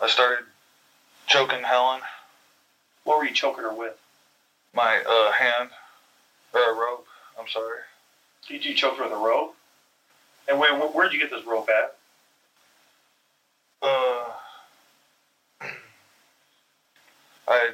I 0.00 0.08
started 0.08 0.44
choking 1.26 1.62
Helen. 1.62 2.00
What 3.04 3.18
were 3.18 3.24
you 3.24 3.34
choking 3.34 3.64
her 3.64 3.74
with? 3.74 3.98
My 4.74 5.02
uh, 5.08 5.32
hand, 5.32 5.70
or 6.54 6.60
a 6.60 6.74
rope. 6.74 7.06
I'm 7.38 7.48
sorry. 7.48 7.80
Did 8.48 8.64
you 8.64 8.74
choke 8.74 8.98
her 8.98 9.04
with 9.04 9.12
a 9.12 9.16
rope? 9.16 9.54
And 10.48 10.58
where, 10.58 10.74
where'd 10.78 11.12
you 11.12 11.18
get 11.18 11.30
this 11.30 11.44
rope 11.46 11.68
at? 11.68 11.96
Uh, 13.82 14.24
I 17.48 17.70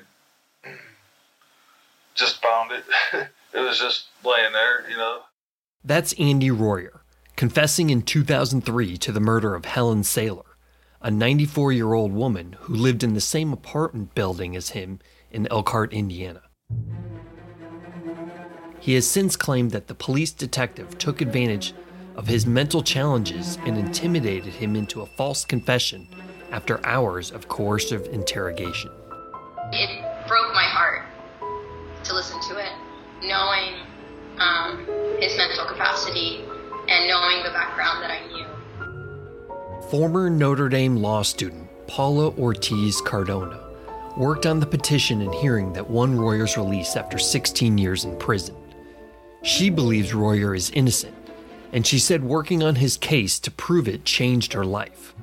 just 2.14 2.42
found 2.42 2.72
it. 2.72 2.84
it 3.54 3.60
was 3.60 3.78
just 3.78 4.06
laying 4.24 4.52
there, 4.52 4.88
you 4.90 4.96
know. 4.96 5.20
That's 5.84 6.14
Andy 6.14 6.50
Royer, 6.50 7.02
confessing 7.36 7.90
in 7.90 8.02
2003 8.02 8.96
to 8.96 9.12
the 9.12 9.20
murder 9.20 9.54
of 9.54 9.66
Helen 9.66 10.02
Saylor, 10.02 10.43
a 11.04 11.10
94 11.10 11.70
year 11.70 11.92
old 11.92 12.14
woman 12.14 12.56
who 12.60 12.74
lived 12.74 13.04
in 13.04 13.12
the 13.12 13.20
same 13.20 13.52
apartment 13.52 14.14
building 14.14 14.56
as 14.56 14.70
him 14.70 14.98
in 15.30 15.46
Elkhart, 15.50 15.92
Indiana. 15.92 16.40
He 18.80 18.94
has 18.94 19.06
since 19.06 19.36
claimed 19.36 19.70
that 19.72 19.86
the 19.86 19.94
police 19.94 20.32
detective 20.32 20.96
took 20.96 21.20
advantage 21.20 21.74
of 22.16 22.26
his 22.26 22.46
mental 22.46 22.82
challenges 22.82 23.58
and 23.66 23.76
intimidated 23.76 24.54
him 24.54 24.74
into 24.74 25.02
a 25.02 25.06
false 25.18 25.44
confession 25.44 26.08
after 26.50 26.84
hours 26.86 27.30
of 27.30 27.48
coercive 27.48 28.06
interrogation. 28.06 28.90
It 29.72 30.26
broke 30.26 30.54
my 30.54 30.64
heart 30.64 31.02
to 32.04 32.14
listen 32.14 32.40
to 32.48 32.56
it, 32.56 32.72
knowing 33.22 33.74
um, 34.38 34.86
his 35.20 35.36
mental 35.36 35.66
capacity 35.66 36.44
and 36.88 37.08
knowing 37.08 37.42
the 37.44 37.50
background 37.50 38.02
that 38.02 38.10
I 38.10 38.26
knew. 38.32 38.53
Former 39.94 40.28
Notre 40.28 40.68
Dame 40.68 40.96
law 40.96 41.22
student 41.22 41.68
Paula 41.86 42.30
Ortiz 42.30 43.00
Cardona 43.00 43.60
worked 44.16 44.44
on 44.44 44.58
the 44.58 44.66
petition 44.66 45.20
and 45.20 45.32
hearing 45.34 45.72
that 45.72 45.88
won 45.88 46.18
Royer's 46.18 46.56
release 46.56 46.96
after 46.96 47.16
16 47.16 47.78
years 47.78 48.04
in 48.04 48.16
prison. 48.18 48.56
She 49.44 49.70
believes 49.70 50.12
Royer 50.12 50.52
is 50.52 50.72
innocent, 50.72 51.14
and 51.72 51.86
she 51.86 52.00
said 52.00 52.24
working 52.24 52.60
on 52.60 52.74
his 52.74 52.96
case 52.96 53.38
to 53.38 53.52
prove 53.52 53.86
it 53.86 54.04
changed 54.04 54.52
her 54.54 54.64
life. 54.64 55.14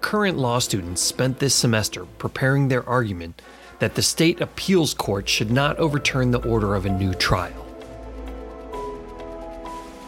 Current 0.00 0.36
law 0.36 0.58
students 0.58 1.00
spent 1.00 1.38
this 1.38 1.54
semester 1.54 2.04
preparing 2.18 2.66
their 2.66 2.84
argument 2.88 3.40
that 3.78 3.94
the 3.94 4.02
state 4.02 4.40
appeals 4.40 4.94
court 4.94 5.28
should 5.28 5.52
not 5.52 5.78
overturn 5.78 6.32
the 6.32 6.42
order 6.42 6.74
of 6.74 6.86
a 6.86 6.90
new 6.90 7.14
trial. 7.14 7.64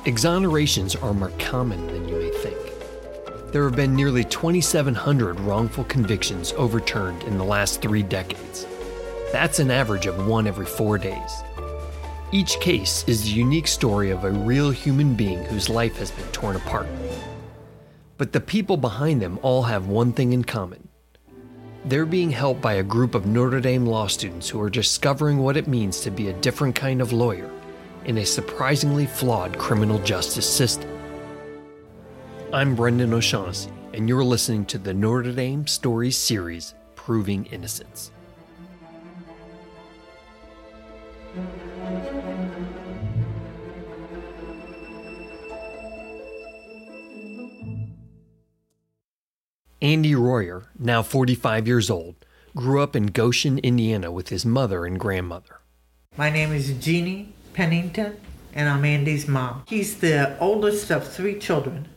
Exonerations 0.05 1.01
are 1.01 1.15
more 1.15 1.31
common 1.39 1.87
than 1.87 2.09
you 2.09 2.17
may 2.17 2.31
think. 2.39 2.64
There 3.55 3.63
have 3.63 3.77
been 3.77 3.95
nearly 3.95 4.25
2,700 4.25 5.39
wrongful 5.39 5.85
convictions 5.85 6.53
overturned 6.57 7.23
in 7.23 7.39
the 7.39 7.45
last 7.45 7.81
three 7.81 8.03
decades. 8.03 8.67
That's 9.31 9.61
an 9.61 9.71
average 9.71 10.07
of 10.07 10.27
one 10.27 10.49
every 10.49 10.67
four 10.67 10.99
days. 10.99 11.45
Each 12.33 12.59
case 12.59 13.05
is 13.07 13.23
the 13.23 13.31
unique 13.31 13.69
story 13.69 14.11
of 14.11 14.25
a 14.25 14.33
real 14.33 14.73
human 14.73 15.15
being 15.15 15.45
whose 15.45 15.69
life 15.69 15.97
has 15.99 16.11
been 16.11 16.27
torn 16.33 16.57
apart. 16.57 16.89
But 18.19 18.33
the 18.33 18.41
people 18.41 18.77
behind 18.77 19.23
them 19.23 19.39
all 19.41 19.63
have 19.63 19.87
one 19.87 20.13
thing 20.13 20.33
in 20.33 20.43
common. 20.43 20.89
They're 21.85 22.07
being 22.07 22.33
helped 22.33 22.61
by 22.61 22.73
a 22.73 22.83
group 22.83 23.15
of 23.15 23.25
Notre 23.25 23.61
Dame 23.61 23.87
law 23.87 24.09
students 24.09 24.49
who 24.49 24.61
are 24.61 24.69
discovering 24.69 25.39
what 25.39 25.57
it 25.57 25.69
means 25.69 26.01
to 26.01 26.11
be 26.11 26.27
a 26.27 26.41
different 26.41 26.75
kind 26.75 27.01
of 27.01 27.13
lawyer 27.13 27.53
in 28.05 28.19
a 28.19 28.27
surprisingly 28.27 29.07
flawed 29.07 29.57
criminal 29.59 30.01
justice 30.01 30.53
system. 30.53 30.94
I'm 32.55 32.77
Brendan 32.77 33.13
O'Shaughnessy, 33.13 33.73
and 33.95 34.09
you're 34.09 34.23
listening 34.23 34.65
to 34.67 34.79
the 34.79 34.95
Notre 34.95 35.33
Dame 35.33 35.67
Stories 35.67 36.17
series, 36.17 36.77
Proving 36.95 37.47
Innocence. 37.47 38.13
Andy 49.83 50.15
Royer, 50.15 50.71
now 50.79 51.03
45 51.03 51.67
years 51.67 51.91
old, 51.91 52.25
grew 52.55 52.81
up 52.81 52.95
in 52.95 53.07
Goshen, 53.07 53.59
Indiana 53.59 54.13
with 54.13 54.29
his 54.29 54.47
mother 54.47 54.87
and 54.87 55.01
grandmother. 55.01 55.59
My 56.17 56.31
name 56.31 56.53
is 56.53 56.73
Jeannie 56.75 57.33
Pennington, 57.53 58.17
and 58.53 58.69
I'm 58.69 58.85
Andy's 58.85 59.27
mom. 59.27 59.65
He's 59.67 59.99
the 59.99 60.39
oldest 60.39 60.93
of 60.93 61.13
three 61.13 61.41
children, 61.41 61.89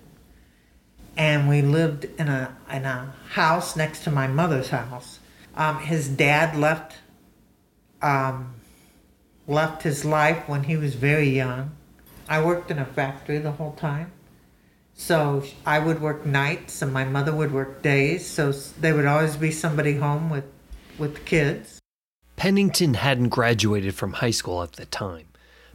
and 1.18 1.50
we 1.50 1.62
lived 1.62 2.06
in 2.20 2.30
a 2.30 2.56
in 2.72 2.86
a 2.86 3.14
house 3.32 3.76
next 3.76 4.04
to 4.04 4.12
my 4.12 4.28
mother's 4.28 4.70
house. 4.70 5.20
Um, 5.56 5.80
his 5.80 6.08
dad 6.08 6.56
left 6.56 6.98
um, 8.02 8.54
left 9.48 9.84
his 9.84 10.06
life 10.06 10.48
when 10.48 10.64
he 10.64 10.78
was 10.78 10.94
very 10.96 11.30
young. 11.30 11.72
I 12.30 12.44
worked 12.44 12.70
in 12.70 12.78
a 12.78 12.86
factory 12.86 13.40
the 13.40 13.54
whole 13.54 13.74
time. 13.74 14.12
So 14.94 15.44
I 15.66 15.80
would 15.80 16.02
work 16.02 16.26
nights 16.26 16.82
and 16.82 16.92
my 16.92 17.06
mother 17.06 17.34
would 17.34 17.54
work 17.54 17.82
days. 17.82 18.26
So 18.26 18.52
there 18.52 18.96
would 18.96 19.06
always 19.06 19.38
be 19.38 19.52
somebody 19.52 19.96
home 19.96 20.30
with, 20.30 20.46
with 20.98 21.14
the 21.14 21.22
kids. 21.22 21.80
Pennington 22.36 22.96
hadn't 22.96 23.30
graduated 23.30 23.96
from 23.96 24.14
high 24.14 24.32
school 24.32 24.62
at 24.64 24.74
the 24.74 24.86
time, 24.86 25.28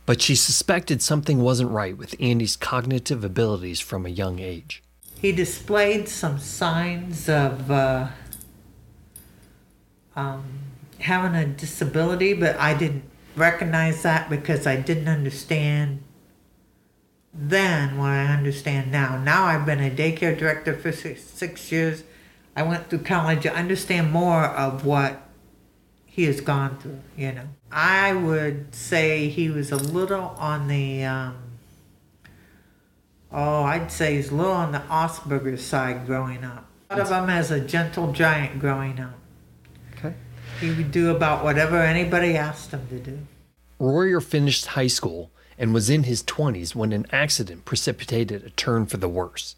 but 0.06 0.20
she 0.20 0.34
suspected 0.34 1.02
something 1.02 1.40
wasn't 1.40 1.70
right 1.70 1.96
with 1.96 2.16
Andy's 2.20 2.56
cognitive 2.56 3.24
abilities 3.24 3.80
from 3.80 4.04
a 4.04 4.10
young 4.10 4.38
age. 4.38 4.81
He 5.22 5.30
displayed 5.30 6.08
some 6.08 6.40
signs 6.40 7.28
of 7.28 7.70
uh, 7.70 8.08
um, 10.16 10.42
having 10.98 11.36
a 11.36 11.46
disability, 11.46 12.32
but 12.34 12.56
I 12.56 12.74
didn't 12.74 13.04
recognize 13.36 14.02
that 14.02 14.28
because 14.28 14.66
I 14.66 14.74
didn't 14.74 15.06
understand 15.06 16.02
then 17.32 17.98
what 17.98 18.08
I 18.08 18.26
understand 18.26 18.90
now. 18.90 19.16
Now 19.16 19.44
I've 19.44 19.64
been 19.64 19.78
a 19.78 19.90
daycare 19.90 20.36
director 20.36 20.76
for 20.76 20.90
six, 20.90 21.22
six 21.22 21.70
years. 21.70 22.02
I 22.56 22.64
went 22.64 22.90
through 22.90 23.04
college. 23.04 23.46
I 23.46 23.50
understand 23.50 24.10
more 24.10 24.44
of 24.44 24.84
what 24.84 25.22
he 26.04 26.24
has 26.24 26.40
gone 26.40 26.78
through, 26.78 26.98
you 27.16 27.30
know. 27.30 27.46
I 27.70 28.12
would 28.12 28.74
say 28.74 29.28
he 29.28 29.50
was 29.50 29.70
a 29.70 29.76
little 29.76 30.34
on 30.36 30.66
the, 30.66 31.04
um, 31.04 31.51
oh, 33.32 33.62
I'd 33.62 33.90
say 33.90 34.16
he's 34.16 34.30
a 34.30 34.34
little 34.34 34.52
on 34.52 34.72
the 34.72 34.80
Asperger 34.80 35.58
side 35.58 36.06
growing 36.06 36.44
up. 36.44 36.66
Thought 36.88 37.00
of 37.00 37.10
him 37.10 37.30
as 37.30 37.50
a 37.50 37.60
gentle 37.60 38.12
giant 38.12 38.58
growing 38.58 39.00
up. 39.00 39.18
Okay. 39.94 40.14
He 40.60 40.70
would 40.70 40.90
do 40.90 41.14
about 41.14 41.42
whatever 41.42 41.78
anybody 41.78 42.36
asked 42.36 42.70
him 42.70 42.86
to 42.88 42.98
do. 42.98 43.18
Royer 43.78 44.20
finished 44.20 44.66
high 44.66 44.86
school 44.86 45.30
and 45.58 45.74
was 45.74 45.90
in 45.90 46.04
his 46.04 46.22
20s 46.22 46.74
when 46.74 46.92
an 46.92 47.06
accident 47.12 47.64
precipitated 47.64 48.44
a 48.44 48.50
turn 48.50 48.86
for 48.86 48.96
the 48.96 49.08
worse. 49.08 49.56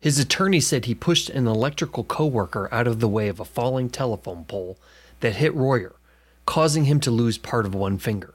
His 0.00 0.18
attorney 0.18 0.60
said 0.60 0.84
he 0.84 0.94
pushed 0.94 1.30
an 1.30 1.46
electrical 1.46 2.04
coworker 2.04 2.68
out 2.70 2.86
of 2.86 3.00
the 3.00 3.08
way 3.08 3.28
of 3.28 3.40
a 3.40 3.44
falling 3.44 3.88
telephone 3.88 4.44
pole 4.44 4.78
that 5.20 5.36
hit 5.36 5.54
Royer, 5.54 5.96
causing 6.44 6.84
him 6.84 7.00
to 7.00 7.10
lose 7.10 7.38
part 7.38 7.64
of 7.64 7.74
one 7.74 7.96
finger. 7.96 8.33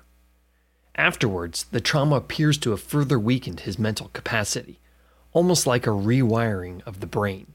Afterwards, 1.00 1.64
the 1.72 1.80
trauma 1.80 2.18
appears 2.18 2.58
to 2.58 2.72
have 2.72 2.82
further 2.82 3.18
weakened 3.18 3.62
his 3.62 3.80
mental 3.80 4.10
capacity, 4.10 4.82
almost 5.32 5.66
like 5.66 5.88
a 5.88 5.92
rewiring 5.92 6.86
of 6.86 7.00
the 7.00 7.08
brain. 7.08 7.54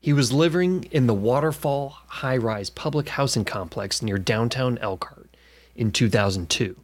He 0.00 0.14
was 0.14 0.32
living 0.32 0.84
in 0.84 1.06
the 1.06 1.12
Waterfall 1.12 1.98
high 2.06 2.38
rise 2.38 2.70
public 2.70 3.10
housing 3.10 3.44
complex 3.44 4.00
near 4.00 4.16
downtown 4.16 4.78
Elkhart 4.78 5.36
in 5.74 5.92
2002. 5.92 6.80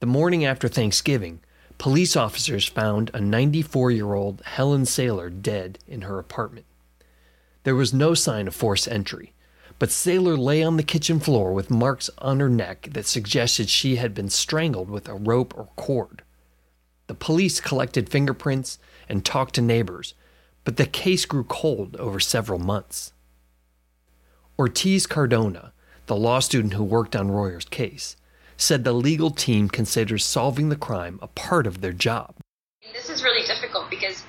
The 0.00 0.06
morning 0.06 0.44
after 0.44 0.68
Thanksgiving, 0.68 1.40
police 1.78 2.14
officers 2.14 2.68
found 2.68 3.10
a 3.14 3.22
94 3.22 3.90
year 3.90 4.12
old 4.12 4.42
Helen 4.44 4.82
Saylor 4.82 5.30
dead 5.30 5.78
in 5.88 6.02
her 6.02 6.18
apartment. 6.18 6.66
There 7.62 7.74
was 7.74 7.94
no 7.94 8.12
sign 8.12 8.48
of 8.48 8.54
forced 8.54 8.86
entry, 8.86 9.32
but 9.78 9.88
Saylor 9.88 10.38
lay 10.38 10.62
on 10.62 10.76
the 10.76 10.82
kitchen 10.82 11.20
floor 11.20 11.52
with 11.52 11.70
marks 11.70 12.10
on 12.18 12.40
her 12.40 12.48
neck 12.48 12.88
that 12.92 13.06
suggested 13.06 13.68
she 13.68 13.96
had 13.96 14.14
been 14.14 14.28
strangled 14.28 14.90
with 14.90 15.08
a 15.08 15.14
rope 15.14 15.56
or 15.56 15.68
cord. 15.76 16.22
The 17.06 17.14
police 17.14 17.60
collected 17.60 18.08
fingerprints 18.08 18.78
and 19.08 19.24
talked 19.24 19.54
to 19.56 19.62
neighbors, 19.62 20.14
but 20.64 20.76
the 20.76 20.86
case 20.86 21.24
grew 21.24 21.44
cold 21.44 21.96
over 21.96 22.20
several 22.20 22.58
months. 22.58 23.12
Ortiz 24.58 25.06
Cardona, 25.06 25.72
the 26.06 26.16
law 26.16 26.38
student 26.38 26.74
who 26.74 26.84
worked 26.84 27.16
on 27.16 27.30
Royer's 27.30 27.64
case, 27.64 28.16
said 28.56 28.84
the 28.84 28.92
legal 28.92 29.30
team 29.30 29.68
considers 29.68 30.24
solving 30.24 30.68
the 30.68 30.76
crime 30.76 31.18
a 31.20 31.26
part 31.26 31.66
of 31.66 31.80
their 31.80 31.92
job. 31.92 32.36
This 32.92 33.10
is 33.10 33.24
really 33.24 33.46
difficult 33.46 33.90
because 33.90 34.22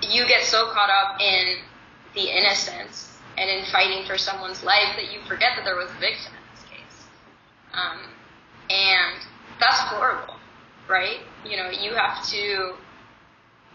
you 0.00 0.26
get 0.26 0.44
so 0.44 0.70
caught 0.72 0.90
up 0.90 1.20
in 1.20 1.58
the 2.14 2.30
innocence 2.30 3.17
and 3.38 3.48
in 3.48 3.64
fighting 3.70 4.04
for 4.06 4.18
someone's 4.18 4.62
life 4.64 4.96
that 4.96 5.12
you 5.12 5.20
forget 5.28 5.54
that 5.56 5.64
there 5.64 5.76
was 5.76 5.90
a 5.90 6.00
victim 6.00 6.34
in 6.34 6.44
this 6.50 6.64
case. 6.66 6.98
Um, 7.72 8.10
and 8.68 9.22
that's 9.60 9.80
horrible, 9.94 10.36
right? 10.88 11.22
You 11.46 11.56
know, 11.56 11.70
you 11.70 11.94
have 11.94 12.26
to 12.34 12.74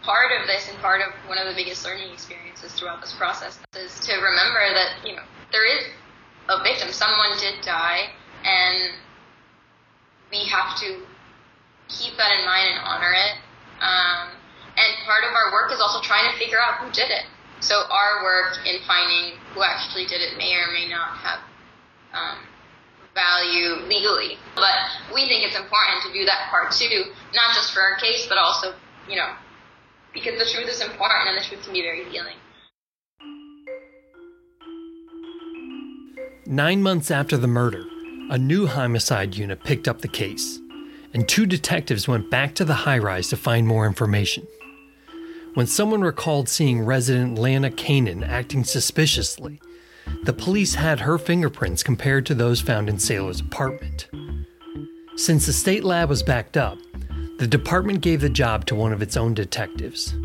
part 0.04 0.36
of 0.38 0.46
this 0.46 0.68
and 0.68 0.78
part 0.78 1.00
of 1.00 1.08
one 1.28 1.38
of 1.38 1.48
the 1.48 1.56
biggest 1.56 1.84
learning 1.84 2.12
experiences 2.12 2.72
throughout 2.76 3.00
this 3.00 3.14
process 3.16 3.58
is 3.74 3.98
to 4.00 4.12
remember 4.12 4.60
that, 4.76 5.00
you 5.02 5.16
know, 5.16 5.24
there 5.50 5.64
is 5.64 5.88
a 6.48 6.62
victim. 6.62 6.92
Someone 6.92 7.32
did 7.40 7.64
die, 7.64 8.12
and 8.44 8.92
we 10.30 10.44
have 10.44 10.76
to 10.80 11.00
keep 11.88 12.16
that 12.16 12.36
in 12.38 12.44
mind 12.44 12.76
and 12.76 12.80
honor 12.84 13.12
it. 13.16 13.40
Um, 13.80 14.36
and 14.76 14.90
part 15.06 15.24
of 15.24 15.32
our 15.32 15.52
work 15.52 15.72
is 15.72 15.80
also 15.80 16.00
trying 16.02 16.30
to 16.30 16.36
figure 16.38 16.60
out 16.60 16.84
who 16.84 16.92
did 16.92 17.08
it. 17.10 17.24
So 17.64 17.80
our 17.88 18.22
work 18.22 18.58
in 18.66 18.76
finding 18.86 19.40
who 19.54 19.62
actually 19.62 20.04
did 20.04 20.20
it 20.20 20.36
may 20.36 20.52
or 20.52 20.70
may 20.70 20.86
not 20.86 21.16
have 21.16 21.40
um, 22.12 22.38
value 23.14 23.88
legally. 23.88 24.36
But 24.54 24.76
we 25.14 25.26
think 25.26 25.46
it's 25.46 25.56
important 25.56 26.02
to 26.04 26.12
do 26.12 26.26
that 26.26 26.50
part 26.50 26.72
too, 26.72 27.04
not 27.32 27.54
just 27.54 27.72
for 27.72 27.80
our 27.80 27.96
case, 27.96 28.26
but 28.28 28.36
also, 28.36 28.74
you 29.08 29.16
know, 29.16 29.32
because 30.12 30.38
the 30.38 30.44
truth 30.44 30.68
is 30.68 30.82
important 30.82 31.26
and 31.26 31.38
the 31.38 31.48
truth 31.48 31.64
can 31.64 31.72
be 31.72 31.80
very 31.80 32.04
healing. 32.04 32.36
Nine 36.44 36.82
months 36.82 37.10
after 37.10 37.38
the 37.38 37.48
murder, 37.48 37.86
a 38.28 38.36
new 38.36 38.66
homicide 38.66 39.36
unit 39.36 39.64
picked 39.64 39.88
up 39.88 40.02
the 40.02 40.08
case, 40.08 40.60
and 41.14 41.26
two 41.26 41.46
detectives 41.46 42.06
went 42.06 42.30
back 42.30 42.54
to 42.56 42.66
the 42.66 42.74
high 42.74 42.98
rise 42.98 43.28
to 43.28 43.38
find 43.38 43.66
more 43.66 43.86
information. 43.86 44.46
When 45.54 45.68
someone 45.68 46.00
recalled 46.00 46.48
seeing 46.48 46.84
resident 46.84 47.38
Lana 47.38 47.70
Canen 47.70 48.26
acting 48.28 48.64
suspiciously, 48.64 49.60
the 50.24 50.32
police 50.32 50.74
had 50.74 51.00
her 51.00 51.16
fingerprints 51.16 51.84
compared 51.84 52.26
to 52.26 52.34
those 52.34 52.60
found 52.60 52.88
in 52.88 52.96
Saylor's 52.96 53.40
apartment. 53.40 54.08
Since 55.14 55.46
the 55.46 55.52
state 55.52 55.84
lab 55.84 56.08
was 56.08 56.24
backed 56.24 56.56
up, 56.56 56.78
the 57.38 57.46
department 57.46 58.00
gave 58.00 58.20
the 58.20 58.28
job 58.28 58.66
to 58.66 58.74
one 58.74 58.92
of 58.92 59.00
its 59.00 59.16
own 59.16 59.32
detectives, 59.32 60.16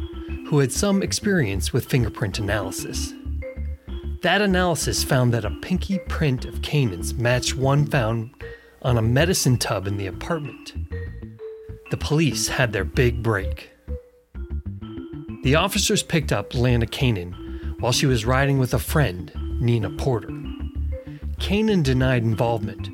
who 0.47 0.57
had 0.57 0.71
some 0.71 1.03
experience 1.03 1.71
with 1.71 1.85
fingerprint 1.85 2.39
analysis. 2.39 3.13
That 4.23 4.41
analysis 4.41 5.03
found 5.03 5.31
that 5.35 5.45
a 5.45 5.51
pinky 5.61 5.99
print 6.09 6.45
of 6.45 6.61
Canen's 6.61 7.13
matched 7.13 7.55
one 7.55 7.85
found 7.85 8.31
on 8.81 8.97
a 8.97 9.01
medicine 9.03 9.57
tub 9.57 9.85
in 9.85 9.97
the 9.97 10.07
apartment. 10.07 10.73
The 11.91 11.97
police 11.97 12.47
had 12.47 12.73
their 12.73 12.83
big 12.83 13.21
break. 13.21 13.69
The 15.43 15.55
officers 15.55 16.03
picked 16.03 16.31
up 16.31 16.53
Lana 16.53 16.85
Canen 16.85 17.79
while 17.79 17.91
she 17.93 18.05
was 18.05 18.25
riding 18.25 18.59
with 18.59 18.73
a 18.73 18.79
friend 18.79 19.31
Nina 19.61 19.89
Porter. 19.91 20.29
Canen 21.39 21.81
denied 21.81 22.23
involvement, 22.23 22.89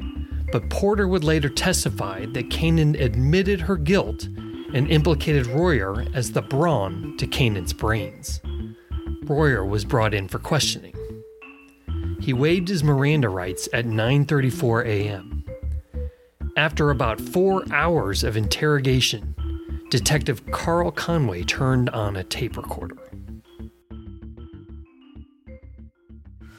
but 0.51 0.69
Porter 0.69 1.07
would 1.07 1.23
later 1.23 1.49
testify 1.49 2.25
that 2.27 2.49
Canen 2.49 2.99
admitted 2.99 3.61
her 3.61 3.77
guilt 3.77 4.25
and 4.73 4.89
implicated 4.91 5.47
Royer 5.47 6.05
as 6.13 6.31
the 6.31 6.41
brawn 6.41 7.15
to 7.17 7.25
Canen's 7.25 7.73
brains. 7.73 8.41
Royer 9.23 9.65
was 9.65 9.83
brought 9.83 10.13
in 10.13 10.27
for 10.27 10.37
questioning. 10.37 10.93
He 12.19 12.31
waived 12.31 12.67
his 12.67 12.83
Miranda 12.83 13.29
rights 13.29 13.67
at 13.73 13.85
9:34 13.85 14.85
a.m. 14.85 15.43
After 16.57 16.89
about 16.89 17.19
4 17.19 17.65
hours 17.73 18.23
of 18.23 18.37
interrogation, 18.37 19.34
Detective 19.95 20.51
Carl 20.51 20.91
Conway 20.91 21.43
turned 21.43 21.89
on 21.91 22.17
a 22.17 22.23
tape 22.25 22.57
recorder. 22.57 22.97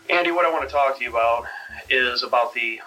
Andy, 0.09 0.31
what 0.31 0.47
I 0.47 0.51
want 0.51 0.67
to 0.67 0.73
talk 0.73 0.97
to 0.97 1.05
you 1.05 1.11
about 1.11 1.45
is 1.91 2.23
about 2.23 2.55
the 2.55 2.81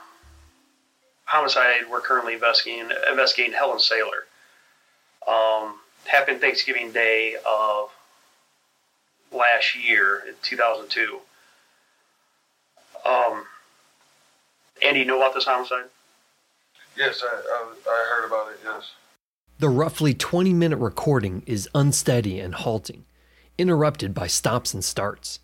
homicide 1.25 1.81
we're 1.87 2.01
currently 2.01 2.33
investigating, 2.33 2.89
investigating 3.07 3.53
Helen 3.53 3.77
Saylor. 3.77 4.25
Um, 5.27 5.75
happened 6.05 6.41
Thanksgiving 6.41 6.91
Day 6.91 7.35
of 7.47 7.91
last 9.31 9.75
year, 9.75 10.23
in 10.27 10.33
2002. 10.41 11.19
Um, 13.05 13.45
Andy, 14.83 15.01
you 15.01 15.05
know 15.05 15.17
about 15.17 15.35
this 15.35 15.45
homicide? 15.45 15.85
Yes, 16.97 17.21
I, 17.23 17.35
I, 17.35 17.73
I 17.87 18.05
heard 18.15 18.25
about 18.25 18.51
it, 18.51 18.59
yes. 18.65 18.93
The 19.59 19.67
roughly 19.67 20.13
20 20.13 20.53
minute 20.53 20.77
recording 20.77 21.43
is 21.45 21.67
unsteady 21.75 22.39
and 22.39 22.55
halting, 22.55 23.03
interrupted 23.57 24.13
by 24.13 24.27
stops 24.27 24.73
and 24.73 24.81
starts. 24.81 25.39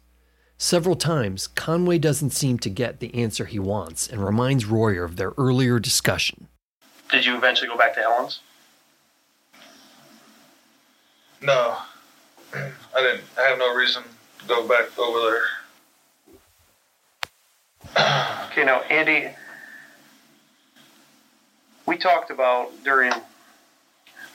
Several 0.58 0.96
times, 0.96 1.48
Conway 1.48 1.98
doesn't 1.98 2.30
seem 2.30 2.58
to 2.60 2.70
get 2.70 3.02
the 3.02 3.14
answer 3.14 3.44
he 3.44 3.60
wants 3.60 4.08
and 4.08 4.24
reminds 4.24 4.66
Royer 4.66 5.04
of 5.04 5.18
their 5.18 5.34
earlier 5.38 5.80
discussion. 5.80 6.48
Did 7.12 7.26
you 7.26 7.36
eventually 7.36 7.68
go 7.68 7.78
back 7.78 7.94
to 7.96 8.00
Helen's? 8.00 8.40
No, 11.42 11.76
I 12.54 12.72
didn't. 12.96 13.24
I 13.38 13.42
have 13.42 13.60
no 13.60 13.76
reason 13.76 14.04
to 14.40 14.46
go 14.48 14.66
back 14.66 14.98
over 14.98 15.20
there. 15.30 15.42
Okay, 18.50 18.64
now, 18.64 18.80
Andy, 18.84 19.36
we 21.86 21.98
talked 21.98 22.32
about 22.32 22.72
during, 22.86 23.12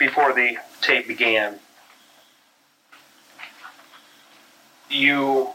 before 0.01 0.33
the 0.33 0.57
tape 0.81 1.07
began, 1.07 1.61
you, 4.89 5.51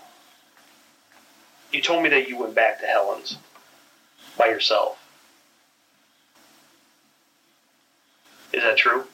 you 1.74 1.82
told 1.82 2.04
me 2.04 2.10
that 2.10 2.30
you 2.30 2.38
went 2.40 2.56
back 2.56 2.80
to 2.80 2.86
Helen's 2.86 3.38
by 4.38 4.46
yourself. 4.48 5.02
Is 8.54 8.64
that 8.64 8.78
true? 8.78 9.06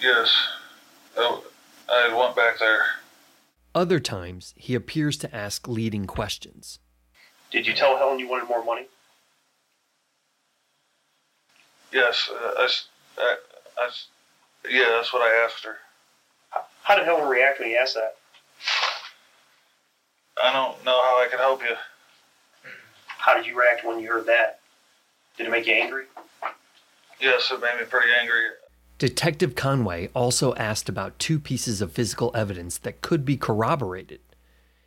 Yes, 0.00 0.34
I, 1.18 1.40
I 1.90 2.16
went 2.18 2.34
back 2.34 2.58
there. 2.60 2.84
Other 3.74 4.00
times, 4.00 4.54
he 4.56 4.74
appears 4.74 5.16
to 5.18 5.34
ask 5.34 5.66
leading 5.66 6.06
questions. 6.06 6.78
Did 7.50 7.66
you 7.66 7.74
tell 7.74 7.96
Helen 7.98 8.18
you 8.18 8.28
wanted 8.28 8.48
more 8.48 8.64
money? 8.64 8.86
Yes, 11.92 12.30
uh, 12.32 12.52
I, 12.60 12.64
s- 12.64 12.86
I- 13.78 13.82
I 13.82 13.86
s- 13.86 14.08
yeah, 14.68 14.88
that's 14.90 15.12
what 15.12 15.22
I 15.22 15.34
asked 15.44 15.64
her. 15.64 15.78
How- 16.50 16.66
How 16.82 16.96
did 16.96 17.04
Helen 17.04 17.28
react 17.28 17.58
when 17.60 17.70
you 17.70 17.76
asked 17.76 17.94
that? 17.94 18.16
I 20.42 20.52
don't 20.52 20.82
know 20.84 21.00
how 21.02 21.22
I 21.22 21.28
can 21.28 21.38
help 21.38 21.62
you. 21.62 21.76
How 23.06 23.34
did 23.34 23.46
you 23.46 23.58
react 23.58 23.84
when 23.84 24.00
you 24.00 24.10
heard 24.10 24.26
that? 24.26 24.60
Did 25.36 25.46
it 25.46 25.50
make 25.50 25.66
you 25.66 25.74
angry? 25.74 26.06
Yes, 27.20 27.50
it 27.50 27.60
made 27.60 27.78
me 27.78 27.84
pretty 27.86 28.12
angry. 28.12 28.50
Detective 28.98 29.54
Conway 29.54 30.08
also 30.14 30.54
asked 30.54 30.88
about 30.88 31.18
two 31.18 31.38
pieces 31.38 31.80
of 31.80 31.92
physical 31.92 32.30
evidence 32.34 32.78
that 32.78 33.00
could 33.02 33.24
be 33.24 33.36
corroborated. 33.36 34.20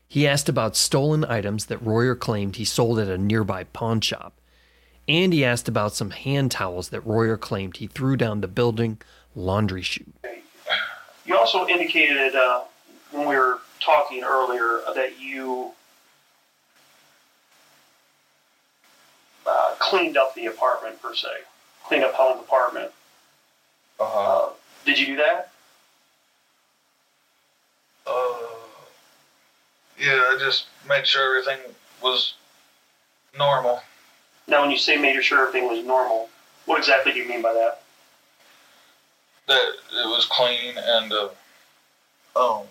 He 0.08 0.28
asked 0.28 0.48
about 0.50 0.76
stolen 0.76 1.26
items 1.26 1.66
that 1.66 1.82
Royer 1.82 2.16
claimed 2.16 2.56
he 2.56 2.66
sold 2.66 3.00
at 3.00 3.08
a 3.08 3.18
nearby 3.18 3.66
pawn 3.66 4.02
shop, 4.02 4.40
and 5.08 5.34
he 5.34 5.46
asked 5.46 5.68
about 5.68 5.94
some 5.94 6.12
hand 6.12 6.52
towels 6.52 6.90
that 6.90 7.02
Royer 7.02 7.38
claimed 7.38 7.78
he 7.78 7.88
threw 7.88 8.16
down 8.16 8.42
the 8.42 8.48
building 8.48 9.00
laundry 9.36 9.82
chute. 9.82 10.14
You 11.26 11.38
also 11.38 11.68
indicated 11.68 12.36
uh, 12.36 12.62
when 13.12 13.28
we 13.28 13.36
were 13.36 13.60
talking 13.80 14.24
earlier 14.24 14.82
that 14.94 15.20
you 15.20 15.72
uh, 19.46 19.76
cleaned 19.80 20.18
up 20.18 20.34
the 20.36 20.48
apartment 20.48 21.02
per 21.02 21.14
se, 21.14 21.28
cleaned 21.84 22.04
up 22.04 22.14
Helen's 22.14 22.42
apartment. 22.42 22.92
Uh-huh. 24.00 24.46
Uh, 24.48 24.50
did 24.86 25.00
you 25.00 25.06
do 25.06 25.16
that? 25.18 25.52
Uh, 28.08 28.38
yeah, 30.00 30.22
I 30.28 30.38
just 30.40 30.66
made 30.88 31.08
sure 31.08 31.38
everything 31.38 31.60
was 32.02 32.36
normal. 33.38 33.82
Now, 34.48 34.62
when 34.62 34.72
you 34.72 34.78
say 34.78 34.98
made 34.98 35.22
sure 35.24 35.48
everything 35.48 35.68
was 35.68 35.84
normal, 35.86 36.30
what 36.66 36.78
exactly 36.78 37.14
do 37.14 37.20
you 37.20 37.28
mean 37.28 37.42
by 37.42 37.54
that? 37.54 37.82
That 39.48 39.74
it 40.04 40.08
was 40.08 40.26
clean 40.26 40.76
and 40.78 41.14
uh, 41.14 41.30
um, 42.36 42.68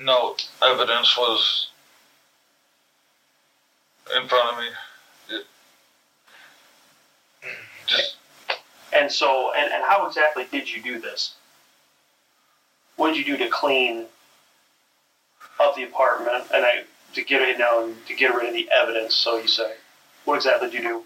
no 0.00 0.36
evidence 0.62 1.16
was 1.16 1.68
in 4.16 4.28
front 4.28 4.52
of 4.52 4.58
me. 4.58 5.36
It, 5.36 5.46
just 7.86 8.16
And 8.92 9.10
so, 9.10 9.52
and, 9.54 9.72
and 9.72 9.82
how 9.84 10.06
exactly 10.06 10.46
did 10.50 10.70
you 10.70 10.82
do 10.82 11.00
this? 11.00 11.34
What 12.96 13.14
did 13.14 13.26
you 13.26 13.36
do 13.36 13.44
to 13.44 13.50
clean 13.50 14.06
up 15.60 15.76
the 15.76 15.84
apartment 15.84 16.44
and 16.52 16.64
I, 16.64 16.84
to 17.14 17.22
get 17.22 17.42
it 17.42 17.58
down, 17.58 17.96
to 18.06 18.14
get 18.14 18.34
rid 18.34 18.48
of 18.48 18.54
the 18.54 18.68
evidence, 18.70 19.14
so 19.14 19.38
you 19.38 19.48
say? 19.48 19.74
What 20.24 20.36
exactly 20.36 20.70
did 20.70 20.82
you 20.82 20.88
do? 20.88 21.02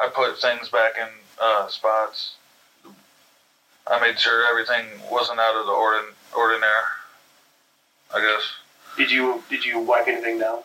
I 0.00 0.08
put 0.08 0.40
things 0.40 0.68
back 0.68 0.94
in 0.98 1.08
uh, 1.40 1.68
spots. 1.68 2.34
I 3.86 4.00
made 4.00 4.18
sure 4.18 4.46
everything 4.48 4.86
wasn't 5.10 5.40
out 5.40 5.54
of 5.54 5.66
the 5.66 5.72
ordin- 5.72 6.14
ordinary. 6.36 6.84
I 8.14 8.20
guess. 8.20 8.52
Did 8.96 9.10
you 9.10 9.42
did 9.50 9.64
you 9.64 9.80
wipe 9.80 10.08
anything 10.08 10.38
down? 10.38 10.60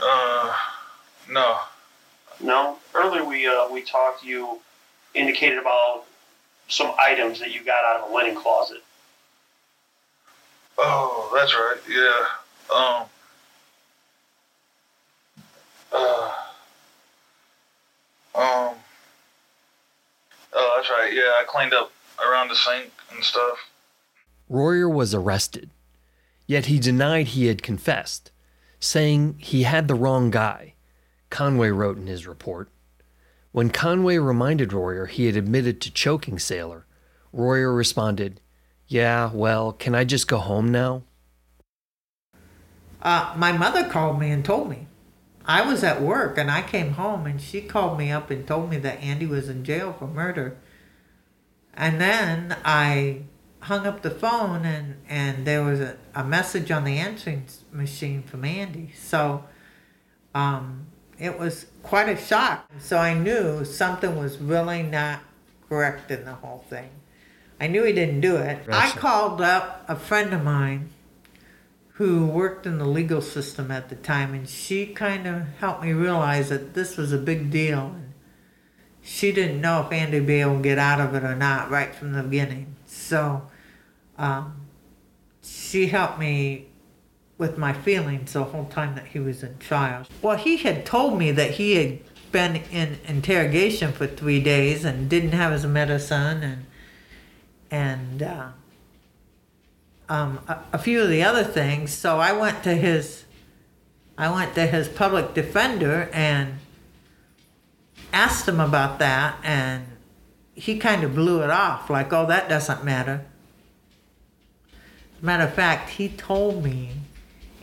Uh, 0.00 0.52
no. 1.30 1.58
No. 2.40 2.76
Earlier 2.94 3.24
we 3.24 3.46
uh, 3.46 3.68
we 3.70 3.82
talked. 3.82 4.24
You 4.24 4.60
indicated 5.14 5.58
about 5.58 6.04
some 6.68 6.92
items 7.00 7.38
that 7.40 7.52
you 7.52 7.64
got 7.64 7.84
out 7.84 8.02
of 8.04 8.10
a 8.10 8.14
linen 8.14 8.36
closet. 8.36 8.82
Oh, 10.78 11.32
that's 11.34 11.54
right. 11.54 11.78
Yeah. 11.88 12.26
Um. 12.74 13.06
Uh. 15.92 16.32
Um. 18.34 18.74
Oh, 20.52 20.72
that's 20.76 20.90
right. 20.90 21.12
Yeah, 21.12 21.22
I 21.40 21.44
cleaned 21.46 21.74
up 21.74 21.92
around 22.26 22.48
the 22.48 22.56
sink 22.56 22.90
and 23.12 23.22
stuff. 23.22 23.58
Royer 24.48 24.88
was 24.88 25.14
arrested, 25.14 25.70
yet 26.46 26.66
he 26.66 26.78
denied 26.78 27.28
he 27.28 27.46
had 27.46 27.62
confessed, 27.62 28.30
saying 28.78 29.36
he 29.38 29.64
had 29.64 29.88
the 29.88 29.94
wrong 29.94 30.30
guy, 30.30 30.74
Conway 31.30 31.70
wrote 31.70 31.96
in 31.96 32.06
his 32.06 32.26
report. 32.26 32.70
When 33.52 33.70
Conway 33.70 34.18
reminded 34.18 34.72
Royer 34.72 35.06
he 35.06 35.26
had 35.26 35.36
admitted 35.36 35.80
to 35.80 35.90
choking 35.90 36.36
Saylor, 36.36 36.84
Royer 37.32 37.72
responded, 37.72 38.40
Yeah, 38.88 39.30
well, 39.32 39.72
can 39.72 39.94
I 39.94 40.04
just 40.04 40.28
go 40.28 40.38
home 40.38 40.70
now? 40.70 41.02
Uh, 43.02 43.34
my 43.36 43.52
mother 43.52 43.88
called 43.88 44.18
me 44.18 44.30
and 44.30 44.44
told 44.44 44.68
me. 44.68 44.86
I 45.44 45.62
was 45.62 45.84
at 45.84 46.02
work 46.02 46.38
and 46.38 46.50
I 46.50 46.62
came 46.62 46.92
home 46.92 47.26
and 47.26 47.40
she 47.40 47.60
called 47.60 47.98
me 47.98 48.10
up 48.10 48.30
and 48.30 48.46
told 48.46 48.68
me 48.68 48.78
that 48.78 49.00
Andy 49.00 49.26
was 49.26 49.48
in 49.48 49.64
jail 49.64 49.94
for 49.96 50.08
murder. 50.08 50.56
And 51.74 52.00
then 52.00 52.56
I 52.64 53.22
hung 53.60 53.86
up 53.86 54.02
the 54.02 54.10
phone 54.10 54.64
and, 54.64 54.96
and 55.08 55.46
there 55.46 55.62
was 55.62 55.80
a, 55.80 55.96
a 56.14 56.24
message 56.24 56.70
on 56.70 56.84
the 56.84 56.98
answering 56.98 57.46
machine 57.70 58.22
from 58.22 58.44
Andy. 58.44 58.92
So 58.96 59.44
um, 60.34 60.86
it 61.18 61.38
was 61.38 61.66
quite 61.82 62.08
a 62.08 62.16
shock. 62.16 62.68
So 62.78 62.98
I 62.98 63.14
knew 63.14 63.64
something 63.64 64.16
was 64.16 64.38
really 64.38 64.82
not 64.82 65.20
correct 65.68 66.10
in 66.10 66.24
the 66.24 66.34
whole 66.34 66.64
thing. 66.68 66.90
I 67.60 67.66
knew 67.68 67.84
he 67.84 67.92
didn't 67.92 68.20
do 68.20 68.36
it. 68.36 68.66
I 68.70 68.90
called 68.90 69.40
up 69.40 69.84
a 69.88 69.96
friend 69.96 70.32
of 70.34 70.44
mine 70.44 70.90
who 71.94 72.26
worked 72.26 72.66
in 72.66 72.78
the 72.78 72.84
legal 72.84 73.22
system 73.22 73.70
at 73.70 73.88
the 73.88 73.96
time, 73.96 74.34
and 74.34 74.46
she 74.46 74.86
kind 74.86 75.26
of 75.26 75.42
helped 75.60 75.82
me 75.82 75.92
realize 75.92 76.50
that 76.50 76.74
this 76.74 76.98
was 76.98 77.12
a 77.12 77.18
big 77.18 77.50
deal. 77.50 77.94
And 77.94 78.12
she 79.02 79.32
didn't 79.32 79.62
know 79.62 79.86
if 79.86 79.92
Andy 79.92 80.18
would 80.18 80.26
be 80.26 80.40
able 80.40 80.56
to 80.56 80.62
get 80.62 80.78
out 80.78 81.00
of 81.00 81.14
it 81.14 81.24
or 81.24 81.34
not 81.34 81.70
right 81.70 81.94
from 81.94 82.12
the 82.12 82.22
beginning. 82.22 82.76
So 82.84 83.48
um, 84.18 84.66
she 85.42 85.86
helped 85.86 86.18
me 86.18 86.66
with 87.38 87.56
my 87.56 87.72
feelings 87.72 88.34
the 88.34 88.44
whole 88.44 88.66
time 88.66 88.94
that 88.94 89.06
he 89.06 89.18
was 89.18 89.42
in 89.42 89.56
trial. 89.58 90.06
Well, 90.20 90.36
he 90.36 90.58
had 90.58 90.84
told 90.84 91.18
me 91.18 91.32
that 91.32 91.52
he 91.52 91.76
had 91.76 92.00
been 92.30 92.56
in 92.70 92.98
interrogation 93.06 93.92
for 93.92 94.06
three 94.06 94.40
days 94.40 94.84
and 94.84 95.08
didn't 95.08 95.32
have 95.32 95.52
his 95.52 95.64
medicine 95.64 96.42
and 96.42 96.66
and 97.70 98.22
uh, 98.22 98.48
um, 100.08 100.40
a, 100.48 100.58
a 100.74 100.78
few 100.78 101.02
of 101.02 101.08
the 101.08 101.22
other 101.22 101.44
things. 101.44 101.92
So 101.92 102.18
I 102.18 102.32
went 102.32 102.62
to 102.64 102.74
his 102.74 103.24
I 104.18 104.30
went 104.30 104.54
to 104.54 104.66
his 104.66 104.88
public 104.88 105.34
defender 105.34 106.08
and 106.12 106.58
asked 108.12 108.48
him 108.48 108.60
about 108.60 108.98
that, 108.98 109.38
and 109.42 109.84
he 110.54 110.78
kind 110.78 111.04
of 111.04 111.14
blew 111.14 111.42
it 111.42 111.50
off 111.50 111.90
like, 111.90 112.12
"Oh, 112.12 112.26
that 112.26 112.48
doesn't 112.48 112.84
matter." 112.84 113.26
Matter 115.20 115.44
of 115.44 115.54
fact, 115.54 115.90
he 115.90 116.08
told 116.08 116.62
me 116.62 116.90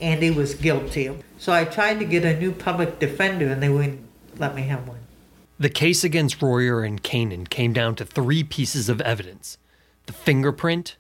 Andy 0.01 0.31
was 0.31 0.55
guilty. 0.55 1.11
So 1.37 1.53
I 1.53 1.65
tried 1.65 1.99
to 1.99 2.05
get 2.05 2.25
a 2.25 2.39
new 2.39 2.51
public 2.51 2.99
defender, 2.99 3.47
and 3.47 3.61
they 3.61 3.69
wouldn't 3.69 4.05
let 4.37 4.55
me 4.55 4.63
have 4.63 4.87
one. 4.87 4.99
The 5.59 5.69
case 5.69 6.03
against 6.03 6.41
Royer 6.41 6.83
and 6.83 7.01
Canen 7.01 7.47
came 7.47 7.73
down 7.73 7.95
to 7.95 8.05
three 8.05 8.43
pieces 8.43 8.89
of 8.89 8.99
evidence 9.01 9.57
the 10.05 10.13
fingerprint, 10.13 10.97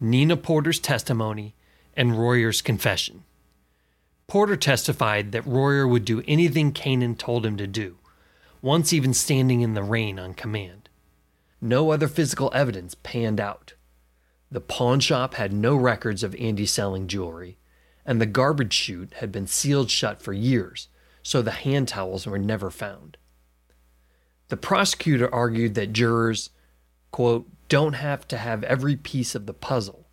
Nina 0.00 0.36
Porter's 0.36 0.78
testimony, 0.78 1.54
and 1.94 2.18
Royer's 2.18 2.62
confession. 2.62 3.24
Porter 4.26 4.56
testified 4.56 5.32
that 5.32 5.46
Royer 5.46 5.88
would 5.88 6.04
do 6.04 6.22
anything 6.28 6.72
Canen 6.72 7.16
told 7.16 7.44
him 7.44 7.56
to 7.56 7.66
do, 7.66 7.96
once 8.60 8.92
even 8.92 9.14
standing 9.14 9.62
in 9.62 9.74
the 9.74 9.82
rain 9.82 10.18
on 10.18 10.34
command. 10.34 10.88
No 11.60 11.90
other 11.90 12.08
physical 12.08 12.50
evidence 12.54 12.94
panned 13.02 13.40
out. 13.40 13.74
The 14.50 14.60
pawn 14.60 15.00
shop 15.00 15.34
had 15.34 15.52
no 15.52 15.76
records 15.76 16.22
of 16.22 16.34
Andy 16.36 16.66
selling 16.66 17.08
jewelry, 17.08 17.58
and 18.06 18.20
the 18.20 18.26
garbage 18.26 18.72
chute 18.72 19.14
had 19.14 19.32
been 19.32 19.46
sealed 19.46 19.90
shut 19.90 20.22
for 20.22 20.32
years, 20.32 20.88
so 21.22 21.42
the 21.42 21.50
hand 21.50 21.88
towels 21.88 22.26
were 22.26 22.38
never 22.38 22.70
found. 22.70 23.16
The 24.48 24.56
prosecutor 24.56 25.32
argued 25.34 25.74
that 25.74 25.92
jurors, 25.92 26.50
quote, 27.10 27.46
don't 27.68 27.94
have 27.94 28.26
to 28.28 28.36
have 28.36 28.64
every 28.64 28.96
piece 28.96 29.34
of 29.34 29.46
the 29.46 29.54
puzzle 29.54 30.06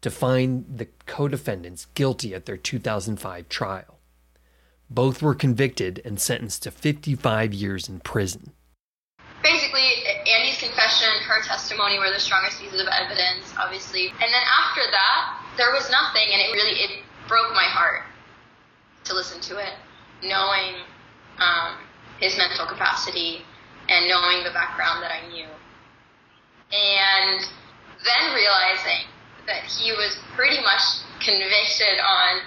to 0.00 0.10
find 0.10 0.66
the 0.68 0.88
co 1.06 1.28
defendants 1.28 1.86
guilty 1.94 2.34
at 2.34 2.46
their 2.46 2.56
2005 2.56 3.48
trial. 3.48 3.98
Both 4.90 5.22
were 5.22 5.34
convicted 5.34 6.02
and 6.04 6.20
sentenced 6.20 6.64
to 6.64 6.70
55 6.70 7.54
years 7.54 7.88
in 7.88 8.00
prison. 8.00 8.52
Basically, 9.42 9.88
Andy's 10.26 10.58
confession, 10.58 11.08
her 11.24 11.42
testimony 11.42 11.98
were 11.98 12.10
the 12.10 12.20
strongest 12.20 12.60
pieces 12.60 12.80
of 12.80 12.86
evidence, 12.88 13.54
obviously. 13.58 14.08
And 14.08 14.28
then 14.28 14.44
after 14.62 14.82
that, 14.90 15.40
there 15.56 15.72
was 15.72 15.90
nothing, 15.90 16.28
and 16.30 16.40
it 16.42 16.52
really 16.52 16.78
it 16.78 17.02
broke 17.26 17.52
my 17.54 17.64
heart 17.64 18.02
to 19.04 19.14
listen 19.14 19.40
to 19.40 19.58
it, 19.58 19.74
knowing 20.22 20.82
um, 21.38 21.78
his 22.20 22.36
mental 22.36 22.66
capacity 22.66 23.42
and 23.88 24.08
knowing 24.08 24.44
the 24.44 24.50
background 24.50 25.02
that 25.02 25.10
I 25.10 25.26
knew. 25.28 25.46
And 26.72 27.40
then 28.04 28.34
realizing 28.34 29.06
that 29.46 29.64
he 29.64 29.92
was 29.92 30.18
pretty 30.34 30.60
much 30.62 30.82
convicted 31.20 32.00
on 32.00 32.40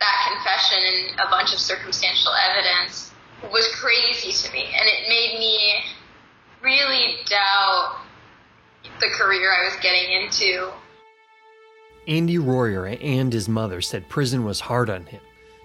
that 0.00 0.32
confession 0.32 0.78
and 0.82 1.20
a 1.20 1.30
bunch 1.30 1.52
of 1.52 1.58
circumstantial 1.58 2.32
evidence 2.50 3.12
was 3.52 3.68
crazy 3.74 4.32
to 4.32 4.52
me. 4.52 4.64
And 4.64 4.88
it 4.88 5.08
made 5.08 5.38
me 5.38 5.84
really 6.62 7.16
doubt 7.28 8.00
the 9.00 9.08
career 9.08 9.52
I 9.52 9.64
was 9.64 9.76
getting 9.82 10.22
into. 10.22 10.72
Andy 12.08 12.38
Royer 12.38 12.86
and 12.86 13.32
his 13.32 13.48
mother 13.48 13.80
said 13.80 14.08
prison 14.08 14.44
was 14.44 14.60
hard 14.60 14.88
on 14.90 15.06
him, 15.06 15.20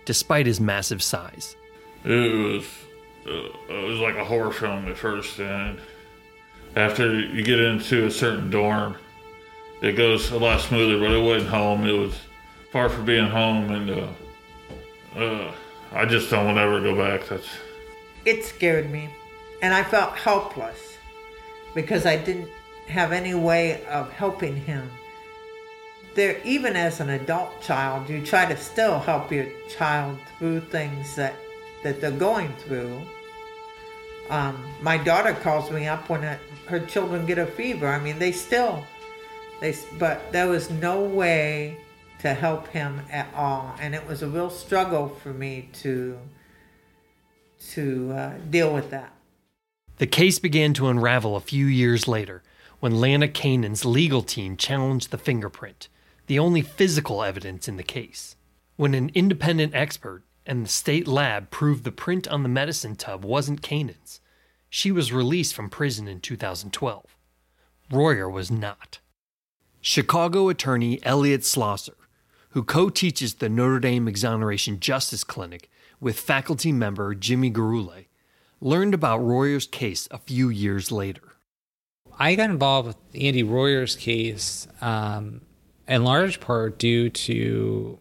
despite 0.06 0.46
his 0.46 0.60
massive 0.60 1.03
size. 1.03 1.56
It 2.03 2.10
was 2.10 2.65
uh, 3.27 3.74
it 3.74 3.88
was 3.88 4.00
like 4.00 4.15
a 4.15 4.25
horror 4.25 4.51
film 4.51 4.88
at 4.88 4.98
first, 4.98 5.39
and 5.39 5.80
after 6.75 7.20
you 7.20 7.44
get 7.44 7.60
into 7.60 8.06
a 8.06 8.12
certain 8.12 8.50
dorm, 8.50 8.96
it 9.82 9.94
goes 9.94 10.32
a 10.32 10.38
lot 10.38 10.62
smoother. 10.62 11.00
But 11.00 11.12
it 11.12 11.22
wasn't 11.22 11.50
home; 11.51 11.86
it 11.86 11.92
was 11.92 12.16
far 12.72 12.90
from 12.90 13.06
being 13.06 13.28
home, 13.28 13.72
and 13.72 13.90
uh, 13.90 15.20
uh, 15.20 15.51
I 15.92 16.06
just 16.06 16.30
don't 16.30 16.46
want 16.46 16.58
to 16.58 16.62
ever 16.62 16.82
go 16.82 16.96
back. 16.96 17.28
That's 17.28 17.48
It 18.25 18.46
scared 18.46 18.90
me, 18.90 19.10
and 19.62 19.74
I 19.74 19.84
felt 19.84 20.16
helpless 20.16 20.98
because 21.75 22.06
I 22.06 22.18
didn't 22.18 22.50
have 22.88 23.12
any 23.12 23.34
way 23.34 23.86
of 23.86 24.12
helping 24.12 24.56
him. 24.56 24.90
There, 26.13 26.42
even 26.44 26.75
as 26.75 27.00
an 27.00 27.10
adult 27.10 27.62
child, 27.62 28.10
you 28.10 28.25
try 28.25 28.46
to 28.46 28.58
still 28.58 29.00
help 29.00 29.32
your 29.32 29.48
child 29.70 30.20
through 30.38 30.62
things 30.62 31.16
that 31.16 31.34
that 31.84 32.00
they're 32.00 32.12
going 32.12 32.54
through. 32.54 33.01
Um, 34.32 34.64
my 34.82 34.98
daughter 34.98 35.34
calls 35.34 35.70
me 35.70 35.88
up 35.88 36.10
when 36.10 36.24
her 36.68 36.80
children 36.88 37.26
get 37.26 37.38
a 37.38 37.46
fever. 37.46 37.86
I 37.86 38.00
mean, 38.00 38.18
they 38.18 38.32
still, 38.32 38.82
they, 39.60 39.76
but 40.00 40.32
there 40.32 40.48
was 40.48 40.70
no 40.70 41.02
way 41.02 41.78
to 42.20 42.34
help 42.34 42.68
him 42.70 43.02
at 43.12 43.28
all, 43.36 43.76
and 43.82 43.94
it 43.94 44.08
was 44.08 44.24
a 44.24 44.28
real 44.28 44.50
struggle 44.50 45.10
for 45.10 45.34
me 45.34 45.70
to 45.74 46.18
to 47.74 48.12
uh, 48.14 48.34
deal 48.50 48.74
with 48.74 48.90
that. 48.90 49.14
The 49.98 50.08
case 50.08 50.40
began 50.40 50.74
to 50.76 50.88
unravel 50.88 51.36
a 51.36 51.42
few 51.42 51.66
years 51.66 52.08
later 52.08 52.42
when 52.80 53.00
Lana 53.00 53.28
Canen's 53.28 53.86
legal 53.86 54.24
team 54.24 54.58
challenged 54.58 55.12
the 55.12 55.18
fingerprint, 55.18 55.90
the 56.26 56.40
only 56.40 56.62
physical 56.62 57.22
evidence 57.22 57.68
in 57.68 57.76
the 57.76 57.84
case. 57.84 58.36
When 58.78 58.96
an 58.96 59.12
independent 59.14 59.76
expert 59.76 60.24
and 60.46 60.66
the 60.66 60.70
state 60.70 61.08
lab 61.08 61.52
proved 61.52 61.84
the 61.84 61.92
print 61.92 62.28
on 62.28 62.42
the 62.42 62.50
medicine 62.50 62.96
tub 62.96 63.24
wasn't 63.24 63.62
Canen's, 63.62 64.21
she 64.74 64.90
was 64.90 65.12
released 65.12 65.54
from 65.54 65.70
prison 65.70 66.08
in 66.08 66.22
2012. 66.22 67.06
Royer 67.92 68.30
was 68.30 68.50
not. 68.50 69.00
Chicago 69.82 70.48
attorney 70.48 71.04
Elliot 71.04 71.42
Slosser, 71.42 71.96
who 72.51 72.63
co 72.63 72.90
teaches 72.90 73.36
the 73.36 73.50
Notre 73.50 73.82
Dame 73.82 74.08
Exoneration 74.08 74.80
Justice 74.80 75.25
Clinic 75.25 75.70
with 76.00 76.18
faculty 76.18 76.72
member 76.72 77.13
Jimmy 77.13 77.51
Gurule, 77.51 78.06
learned 78.62 78.94
about 78.94 79.18
Royer's 79.18 79.68
case 79.68 80.08
a 80.10 80.18
few 80.18 80.48
years 80.48 80.90
later. 80.90 81.34
I 82.18 82.36
got 82.36 82.50
involved 82.50 82.88
with 82.88 82.98
Andy 83.13 83.44
Royer's 83.44 83.98
case 83.98 84.70
um, 84.80 85.42
in 85.86 86.06
large 86.06 86.40
part 86.40 86.80
due 86.80 87.10
to 87.10 88.00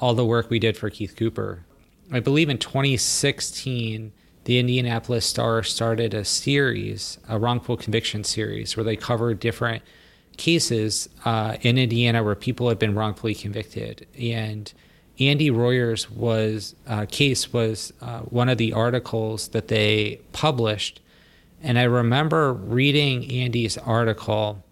all 0.00 0.14
the 0.14 0.24
work 0.24 0.50
we 0.50 0.60
did 0.60 0.76
for 0.76 0.88
Keith 0.88 1.16
Cooper. 1.16 1.66
I 2.12 2.20
believe 2.20 2.48
in 2.48 2.58
2016, 2.58 4.12
the 4.46 4.60
Indianapolis 4.60 5.26
Star 5.26 5.64
started 5.64 6.14
a 6.14 6.24
series, 6.24 7.18
a 7.28 7.36
wrongful 7.36 7.76
conviction 7.76 8.22
series, 8.22 8.76
where 8.76 8.84
they 8.84 8.94
covered 8.94 9.40
different 9.40 9.82
cases 10.36 11.08
uh, 11.24 11.56
in 11.62 11.76
Indiana 11.76 12.22
where 12.22 12.36
people 12.36 12.68
had 12.68 12.78
been 12.78 12.94
wrongfully 12.94 13.34
convicted. 13.34 14.06
And 14.16 14.72
Andy 15.18 15.50
Royer's 15.50 16.08
was 16.08 16.76
uh, 16.86 17.06
case 17.06 17.52
was 17.52 17.92
uh, 18.00 18.20
one 18.20 18.48
of 18.48 18.56
the 18.56 18.72
articles 18.72 19.48
that 19.48 19.66
they 19.66 20.20
published, 20.32 21.00
and 21.60 21.76
I 21.76 21.82
remember 21.82 22.52
reading 22.52 23.28
Andy's 23.28 23.76
article 23.76 24.62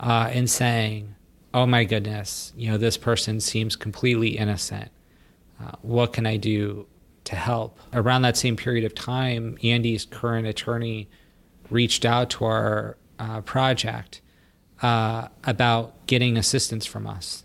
uh, 0.00 0.28
and 0.32 0.50
saying, 0.50 1.14
"Oh 1.54 1.64
my 1.64 1.84
goodness, 1.84 2.52
you 2.58 2.70
know 2.70 2.76
this 2.76 2.98
person 2.98 3.40
seems 3.40 3.74
completely 3.74 4.36
innocent. 4.36 4.90
Uh, 5.62 5.72
what 5.80 6.12
can 6.12 6.26
I 6.26 6.36
do 6.36 6.86
to 7.24 7.36
help?" 7.36 7.78
Around 7.92 8.22
that 8.22 8.36
same 8.36 8.56
period 8.56 8.84
of 8.84 8.94
time, 8.94 9.58
Andy's 9.62 10.04
current 10.04 10.46
attorney 10.46 11.08
reached 11.70 12.04
out 12.04 12.30
to 12.30 12.44
our 12.44 12.96
uh, 13.18 13.40
project 13.40 14.20
uh, 14.82 15.28
about 15.44 16.06
getting 16.06 16.36
assistance 16.36 16.86
from 16.86 17.06
us. 17.06 17.44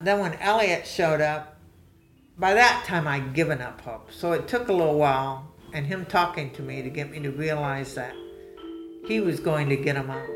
Then 0.00 0.18
when 0.18 0.34
Elliot 0.34 0.86
showed 0.86 1.20
up, 1.20 1.56
by 2.38 2.54
that 2.54 2.84
time 2.86 3.06
I'd 3.06 3.34
given 3.34 3.60
up 3.60 3.80
hope. 3.82 4.10
So 4.12 4.32
it 4.32 4.48
took 4.48 4.68
a 4.68 4.72
little 4.72 4.98
while 4.98 5.46
and 5.72 5.86
him 5.86 6.06
talking 6.06 6.50
to 6.52 6.62
me 6.62 6.82
to 6.82 6.90
get 6.90 7.10
me 7.10 7.20
to 7.20 7.30
realize 7.30 7.94
that 7.94 8.14
he 9.06 9.20
was 9.20 9.40
going 9.40 9.68
to 9.68 9.76
get 9.76 9.96
him 9.96 10.10
out. 10.10 10.26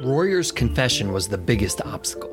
Royer's 0.00 0.50
confession 0.50 1.12
was 1.12 1.28
the 1.28 1.38
biggest 1.38 1.80
obstacle. 1.82 2.30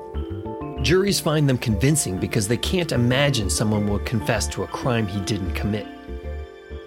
Juries 0.82 1.20
find 1.20 1.48
them 1.48 1.60
convincing 1.60 2.18
because 2.18 2.48
they 2.48 2.58
can't 2.58 2.92
imagine 2.92 3.52
someone 3.52 3.88
would 3.88 4.04
confess 4.04 4.48
to 4.48 4.64
a 4.64 4.68
crime 4.68 5.06
he 5.06 5.20
didn't 5.22 5.54
commit. 5.54 5.86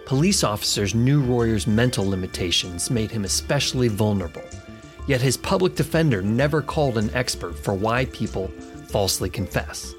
Police 0.05 0.43
officers 0.43 0.97
knew 0.97 1.23
Royer's 1.23 1.69
mental 1.69 2.05
limitations 2.05 2.91
made 2.91 3.13
him 3.13 3.25
especially 3.25 3.87
vulnerable, 3.87 4.43
yet 5.07 5.21
his 5.21 5.37
public 5.37 5.77
defender 5.77 6.23
never 6.23 6.61
called 6.61 6.99
an 6.99 7.09
expert 7.15 7.57
for 7.57 7.73
why 7.73 8.07
people 8.07 8.49
falsely 8.89 9.31
confess. 9.31 9.95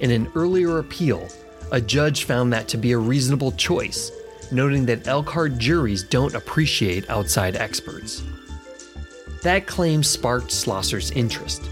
In 0.00 0.10
an 0.10 0.28
earlier 0.34 0.80
appeal, 0.80 1.28
a 1.70 1.80
judge 1.80 2.24
found 2.24 2.52
that 2.52 2.66
to 2.68 2.76
be 2.76 2.90
a 2.90 2.98
reasonable 2.98 3.52
choice, 3.52 4.10
noting 4.50 4.84
that 4.86 5.06
Elkhart 5.06 5.58
juries 5.58 6.02
don't 6.02 6.34
appreciate 6.34 7.08
outside 7.08 7.54
experts. 7.54 8.22
That 9.44 9.68
claim 9.68 10.02
sparked 10.02 10.48
Slosser's 10.48 11.12
interest. 11.12 11.62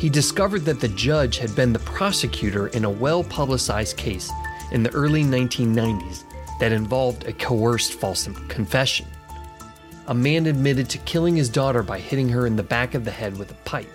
He 0.00 0.08
discovered 0.08 0.64
that 0.64 0.80
the 0.80 0.88
judge 0.88 1.36
had 1.36 1.54
been 1.54 1.74
the 1.74 1.78
prosecutor 1.80 2.68
in 2.68 2.86
a 2.86 2.90
well 2.90 3.22
publicized 3.22 3.98
case 3.98 4.30
in 4.72 4.82
the 4.82 4.88
early 4.94 5.22
1990s 5.22 6.24
that 6.58 6.72
involved 6.72 7.24
a 7.24 7.34
coerced 7.34 7.92
false 7.92 8.26
confession. 8.48 9.04
A 10.06 10.14
man 10.14 10.46
admitted 10.46 10.88
to 10.88 10.98
killing 11.00 11.36
his 11.36 11.50
daughter 11.50 11.82
by 11.82 11.98
hitting 11.98 12.30
her 12.30 12.46
in 12.46 12.56
the 12.56 12.62
back 12.62 12.94
of 12.94 13.04
the 13.04 13.10
head 13.10 13.36
with 13.36 13.50
a 13.50 13.62
pipe. 13.66 13.90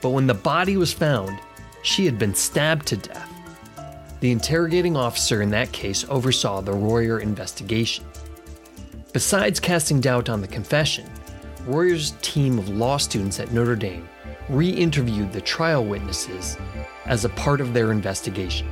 But 0.00 0.10
when 0.10 0.28
the 0.28 0.34
body 0.34 0.76
was 0.76 0.92
found, 0.92 1.36
she 1.82 2.06
had 2.06 2.20
been 2.20 2.36
stabbed 2.36 2.86
to 2.86 2.96
death. 2.96 3.28
The 4.20 4.30
interrogating 4.30 4.96
officer 4.96 5.42
in 5.42 5.50
that 5.50 5.72
case 5.72 6.04
oversaw 6.08 6.60
the 6.60 6.72
Royer 6.72 7.18
investigation. 7.18 8.04
Besides 9.12 9.58
casting 9.58 10.00
doubt 10.00 10.28
on 10.28 10.40
the 10.40 10.46
confession, 10.46 11.10
Royer's 11.66 12.12
team 12.22 12.60
of 12.60 12.68
law 12.68 12.96
students 12.96 13.40
at 13.40 13.50
Notre 13.50 13.74
Dame 13.74 14.08
re 14.52 14.68
interviewed 14.68 15.32
the 15.32 15.40
trial 15.40 15.84
witnesses 15.84 16.56
as 17.06 17.24
a 17.24 17.28
part 17.30 17.60
of 17.60 17.72
their 17.72 17.90
investigation. 17.90 18.68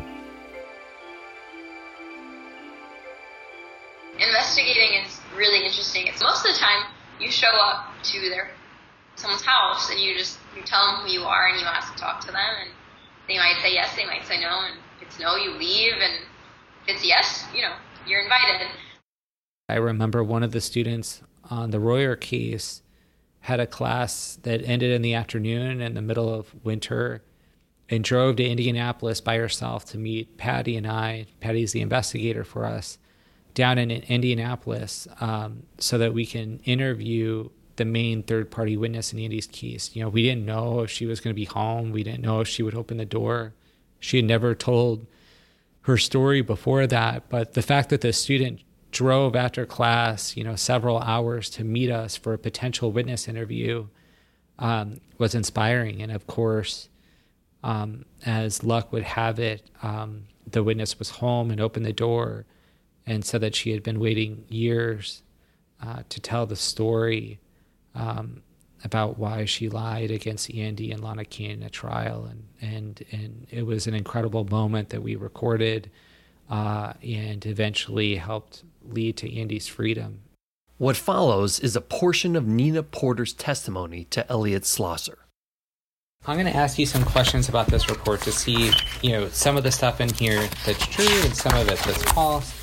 Investigating 4.19 5.03
is 5.05 5.19
really 5.35 5.65
interesting. 5.65 6.07
It's 6.07 6.23
most 6.23 6.47
of 6.47 6.53
the 6.53 6.59
time 6.59 6.85
you 7.19 7.31
show 7.31 7.49
up 7.49 7.87
to 8.05 8.21
their 8.29 8.51
someone's 9.17 9.45
house 9.45 9.91
and 9.91 9.99
you 9.99 10.17
just 10.17 10.39
you 10.55 10.63
tell 10.63 10.87
them 10.87 11.07
who 11.07 11.13
you 11.13 11.23
are 11.23 11.49
and 11.49 11.59
you 11.59 11.67
ask 11.67 11.93
to 11.95 11.99
talk 11.99 12.21
to 12.21 12.26
them 12.26 12.54
and 12.61 12.71
they 13.31 13.39
might 13.39 13.61
say 13.63 13.73
yes, 13.73 13.95
they 13.97 14.04
might 14.04 14.26
say 14.26 14.41
no, 14.41 14.63
and 14.67 14.78
if 15.00 15.09
it's 15.09 15.21
no, 15.21 15.37
you 15.37 15.52
leave, 15.52 15.93
and 15.93 16.25
if 16.87 16.97
it's 16.97 17.07
yes, 17.07 17.47
you 17.54 17.63
know, 17.63 17.75
you're 18.07 18.23
invited. 18.23 18.67
I 19.69 19.76
remember 19.76 20.25
one 20.25 20.43
of 20.43 20.50
the 20.50 20.61
students 20.61 21.23
on 21.49 21.71
the 21.71 21.78
Royer 21.78 22.17
case 22.17 22.83
had 23.41 23.61
a 23.61 23.67
class 23.67 24.39
that 24.43 24.63
ended 24.65 24.91
in 24.91 25.03
the 25.03 25.15
afternoon 25.15 25.81
in 25.81 25.95
the 25.95 26.03
middle 26.03 26.33
of 26.33 26.55
winter 26.65 27.23
and 27.89 28.05
drove 28.05 28.37
to 28.37 28.45
Indianapolis 28.45 29.21
by 29.21 29.37
herself 29.37 29.85
to 29.87 29.99
meet 29.99 30.37
Patty 30.37 30.76
and 30.76 30.87
I. 30.87 31.26
Patty's 31.41 31.73
the 31.73 31.81
investigator 31.81 32.45
for 32.45 32.65
us 32.65 32.99
down 33.55 33.79
in 33.79 33.91
Indianapolis 33.91 35.09
um, 35.21 35.65
so 35.79 35.99
that 35.99 36.15
we 36.15 36.25
can 36.25 36.61
interview 36.61 37.49
the 37.76 37.85
main 37.85 38.23
third 38.23 38.50
party 38.50 38.76
witness 38.76 39.13
in 39.13 39.19
Andy's 39.19 39.47
case. 39.47 39.91
You 39.95 40.03
know, 40.03 40.09
we 40.09 40.23
didn't 40.23 40.45
know 40.45 40.81
if 40.81 40.91
she 40.91 41.07
was 41.07 41.21
going 41.21 41.35
to 41.35 41.41
be 41.41 41.47
home. 41.47 41.93
We 41.93 42.03
didn't 42.03 42.21
know 42.21 42.41
if 42.41 42.49
she 42.49 42.63
would 42.63 42.75
open 42.75 42.99
the 42.99 43.05
door. 43.05 43.55
She 43.99 44.19
had 44.19 44.26
never 44.26 44.55
told 44.55 45.07
her 45.83 45.97
story 45.97 46.43
before 46.43 46.87
that. 46.87 47.29
But 47.29 47.55
the 47.55 47.63
fact 47.63 47.89
that 47.89 48.03
the 48.03 48.13
student 48.13 48.61
drove 48.91 49.37
after 49.37 49.67
class, 49.67 50.37
you 50.37 50.45
know, 50.45 50.57
several 50.57 50.99
hours 50.99 51.50
to 51.50 51.65
meet 51.65 51.91
us 51.91 52.17
for 52.17 52.33
a 52.33 52.39
potential 52.39 52.93
witness 52.93 53.29
interview 53.29 53.87
um, 54.59 55.00
was 55.19 55.35
inspiring. 55.35 56.03
And 56.03 56.13
of 56.13 56.26
course, 56.26 56.89
um, 57.63 58.05
as 58.25 58.65
luck 58.65 58.93
would 58.93 59.03
have 59.03 59.39
it, 59.39 59.63
um, 59.83 60.25
the 60.47 60.63
witness 60.63 60.99
was 60.99 61.11
home 61.11 61.50
and 61.50 61.61
opened 61.61 61.87
the 61.87 61.93
door 61.93 62.47
and 63.07 63.25
said 63.25 63.41
that 63.41 63.55
she 63.55 63.73
had 63.73 63.83
been 63.83 63.99
waiting 63.99 64.45
years 64.49 65.23
uh, 65.83 66.03
to 66.09 66.21
tell 66.21 66.47
the 66.47 66.57
story 66.57 67.41
um, 67.95 68.43
about 68.85 69.19
why 69.19 69.45
she 69.45 69.69
lied 69.69 70.11
against 70.11 70.53
Andy 70.55 70.91
and 70.91 71.03
Lana 71.03 71.25
King 71.25 71.50
in 71.50 71.63
a 71.63 71.71
trial, 71.71 72.26
and 72.26 72.45
and 72.61 73.05
and 73.11 73.47
it 73.50 73.63
was 73.63 73.87
an 73.87 73.95
incredible 73.95 74.45
moment 74.45 74.91
that 74.91 75.03
we 75.03 75.17
recorded, 75.17 75.91
uh, 76.49 76.93
and 77.03 77.45
eventually 77.47 78.17
helped 78.17 78.65
lead 78.93 79.17
to 79.19 79.39
Andy's 79.39 79.69
freedom. 79.69 80.23
What 80.79 80.97
follows 80.97 81.61
is 81.61 81.76
a 81.76 81.81
portion 81.81 82.37
of 82.37 82.47
Nina 82.47 82.83
Porter's 82.83 83.33
testimony 83.35 84.05
to 84.07 84.29
Elliot 84.31 84.63
Slosser. 84.63 85.17
I'm 86.26 86.37
going 86.37 86.53
to 86.53 86.57
ask 86.57 86.79
you 86.79 86.87
some 86.87 87.05
questions 87.05 87.49
about 87.49 87.67
this 87.69 87.89
report 87.89 88.21
to 88.23 88.33
see, 88.33 88.73
you 89.03 89.13
know, 89.13 89.29
some 89.29 89.57
of 89.57 89.63
the 89.63 89.73
stuff 89.73 90.00
in 90.00 90.13
here 90.15 90.49
that's 90.67 90.87
true 90.87 91.21
and 91.25 91.35
some 91.35 91.55
of 91.55 91.69
it 91.69 91.79
that's 91.79 92.03
false 92.13 92.61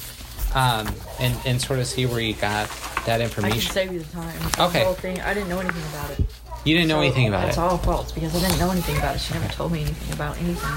um, 0.55 0.87
and 1.19 1.35
and 1.45 1.61
sort 1.61 1.79
of 1.79 1.87
see 1.87 2.05
where 2.05 2.19
you 2.19 2.33
got 2.33 2.69
that 3.05 3.21
information. 3.21 3.57
I 3.59 3.61
can 3.61 3.71
save 3.71 3.93
you 3.93 3.99
the 3.99 4.11
time. 4.11 4.39
Okay. 4.59 4.79
The 4.79 4.85
whole 4.85 4.93
thing, 4.93 5.21
I 5.21 5.33
didn't 5.33 5.49
know 5.49 5.59
anything 5.59 5.83
about 5.93 6.11
it. 6.11 6.25
You 6.65 6.75
didn't 6.75 6.89
know 6.89 6.95
So 6.95 7.01
anything 7.01 7.27
about 7.27 7.45
it. 7.45 7.49
It's 7.49 7.57
all 7.57 7.77
false 7.77 8.11
because 8.11 8.35
I 8.35 8.47
didn't 8.47 8.59
know 8.59 8.71
anything 8.71 8.97
about 8.97 9.15
it. 9.15 9.19
She 9.19 9.33
never 9.33 9.47
told 9.53 9.71
me 9.71 9.81
anything 9.81 10.13
about 10.13 10.37
anything. 10.41 10.71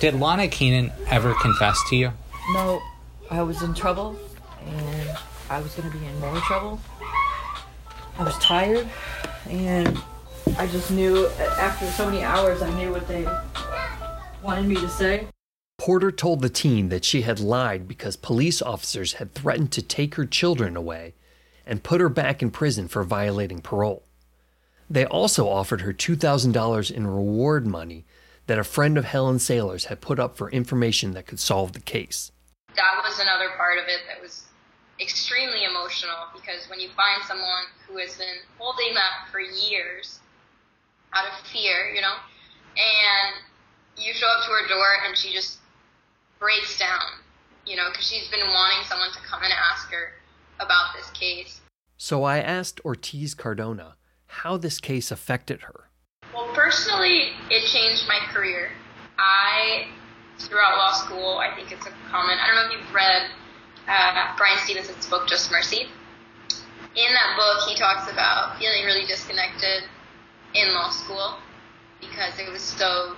Did 0.00 0.14
Lana 0.20 0.44
Canen 0.44 0.92
ever 1.08 1.34
confess 1.34 1.78
to 1.88 1.96
you? 1.96 2.12
No, 2.52 2.82
I 3.30 3.42
was 3.42 3.62
in 3.62 3.74
trouble, 3.74 4.16
and 4.66 5.18
I 5.48 5.60
was 5.60 5.74
going 5.74 5.90
to 5.90 5.96
be 5.96 6.04
in 6.04 6.18
more 6.20 6.36
trouble. 6.40 6.80
I 8.18 8.22
was 8.22 8.36
tired, 8.38 8.88
and 9.48 9.98
I 10.58 10.66
just 10.66 10.90
knew 10.90 11.26
after 11.58 11.86
so 11.86 12.06
many 12.06 12.22
hours, 12.22 12.62
I 12.62 12.70
knew 12.78 12.90
what 12.90 13.06
they 13.06 13.26
wanted 14.42 14.66
me 14.66 14.76
to 14.76 14.88
say. 14.88 15.26
Porter 15.78 16.10
told 16.10 16.40
the 16.40 16.48
teen 16.48 16.88
that 16.88 17.04
she 17.04 17.22
had 17.22 17.38
lied 17.38 17.86
because 17.86 18.16
police 18.16 18.62
officers 18.62 19.14
had 19.14 19.34
threatened 19.34 19.70
to 19.72 19.82
take 19.82 20.14
her 20.14 20.24
children 20.24 20.76
away 20.76 21.14
and 21.66 21.82
put 21.82 22.00
her 22.00 22.08
back 22.08 22.42
in 22.42 22.50
prison 22.50 22.88
for 22.88 23.04
violating 23.04 23.60
parole. 23.60 24.02
They 24.88 25.04
also 25.04 25.48
offered 25.48 25.82
her 25.82 25.92
$2,000 25.92 26.90
in 26.90 27.06
reward 27.06 27.66
money 27.66 28.04
that 28.46 28.58
a 28.58 28.64
friend 28.64 28.96
of 28.96 29.04
Helen 29.04 29.38
Saylor's 29.38 29.86
had 29.86 30.00
put 30.00 30.18
up 30.18 30.36
for 30.36 30.50
information 30.50 31.12
that 31.12 31.26
could 31.26 31.40
solve 31.40 31.72
the 31.72 31.80
case. 31.80 32.30
That 32.76 33.02
was 33.04 33.18
another 33.18 33.50
part 33.56 33.78
of 33.78 33.84
it 33.88 34.00
that 34.08 34.22
was 34.22 34.44
extremely 35.00 35.64
emotional 35.64 36.32
because 36.34 36.68
when 36.70 36.80
you 36.80 36.88
find 36.96 37.22
someone 37.26 37.68
who 37.86 37.98
has 37.98 38.16
been 38.16 38.40
holding 38.58 38.94
that 38.94 39.28
for 39.30 39.40
years 39.40 40.20
out 41.12 41.26
of 41.26 41.46
fear, 41.46 41.92
you 41.94 42.00
know, 42.00 42.16
and 42.76 43.34
you 43.96 44.12
show 44.12 44.26
up 44.26 44.44
to 44.44 44.50
her 44.50 44.68
door 44.68 45.06
and 45.06 45.16
she 45.16 45.32
just 45.32 45.58
breaks 46.38 46.78
down, 46.78 47.20
you 47.66 47.76
know, 47.76 47.88
because 47.90 48.06
she's 48.06 48.28
been 48.28 48.46
wanting 48.46 48.84
someone 48.88 49.10
to 49.12 49.18
come 49.28 49.42
and 49.42 49.52
ask 49.52 49.90
her 49.90 50.12
about 50.60 50.94
this 50.96 51.10
case. 51.10 51.60
So 51.96 52.24
I 52.24 52.38
asked 52.38 52.80
Ortiz 52.84 53.34
Cardona 53.34 53.96
how 54.26 54.56
this 54.56 54.80
case 54.80 55.10
affected 55.10 55.62
her. 55.62 55.90
Well, 56.34 56.52
personally, 56.54 57.32
it 57.50 57.66
changed 57.66 58.04
my 58.08 58.18
career. 58.32 58.70
I, 59.18 59.86
throughout 60.38 60.76
law 60.76 60.92
school, 60.92 61.38
I 61.38 61.54
think 61.54 61.72
it's 61.72 61.86
a 61.86 61.92
common, 62.10 62.38
I 62.38 62.46
don't 62.46 62.56
know 62.56 62.74
if 62.74 62.80
you've 62.80 62.94
read 62.94 63.30
uh, 63.88 64.36
Bryan 64.36 64.58
Stevenson's 64.64 65.06
book, 65.06 65.28
Just 65.28 65.50
Mercy. 65.50 65.88
In 66.96 67.12
that 67.12 67.36
book, 67.36 67.68
he 67.68 67.76
talks 67.76 68.10
about 68.10 68.58
feeling 68.58 68.84
really 68.84 69.06
disconnected 69.06 69.84
in 70.54 70.72
law 70.74 70.90
school 70.90 71.36
because 72.00 72.38
it 72.38 72.50
was 72.50 72.62
so 72.62 73.14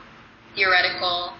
theoretical, 0.54 1.34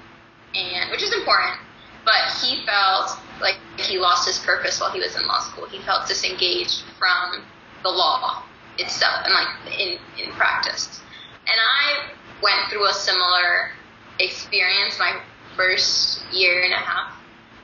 and 0.54 0.90
which 0.90 1.02
is 1.02 1.12
important. 1.12 1.58
but 2.04 2.32
he 2.42 2.64
felt 2.64 3.18
like 3.40 3.56
he 3.76 3.98
lost 3.98 4.26
his 4.26 4.38
purpose 4.38 4.80
while 4.80 4.90
he 4.90 5.00
was 5.00 5.14
in 5.16 5.26
law 5.26 5.40
school. 5.40 5.66
He 5.68 5.80
felt 5.82 6.08
disengaged 6.08 6.82
from 6.98 7.44
the 7.82 7.90
law 7.90 8.44
itself 8.78 9.24
and 9.24 9.34
like 9.34 9.78
in, 9.78 9.98
in 10.18 10.32
practice. 10.32 11.00
And 11.46 11.56
I 11.60 12.08
went 12.42 12.70
through 12.70 12.86
a 12.88 12.92
similar 12.94 13.72
experience 14.18 14.98
my 14.98 15.20
first 15.56 16.24
year 16.32 16.62
and 16.64 16.72
a 16.72 16.76
half. 16.78 17.12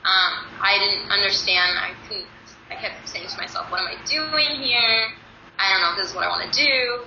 Um, 0.05 0.33
I 0.61 0.77
didn't 0.79 1.11
understand. 1.11 1.79
I 1.79 1.93
couldn't. 2.07 2.27
I 2.71 2.77
kept 2.77 3.09
saying 3.09 3.29
to 3.29 3.37
myself, 3.37 3.71
"What 3.71 3.81
am 3.81 3.89
I 3.89 3.97
doing 4.05 4.61
here? 4.61 5.09
I 5.59 5.73
don't 5.73 5.81
know 5.81 5.91
if 5.93 5.97
this 5.97 6.11
is 6.11 6.15
what 6.15 6.25
I 6.25 6.29
want 6.29 6.53
to 6.53 6.65
do." 6.65 7.05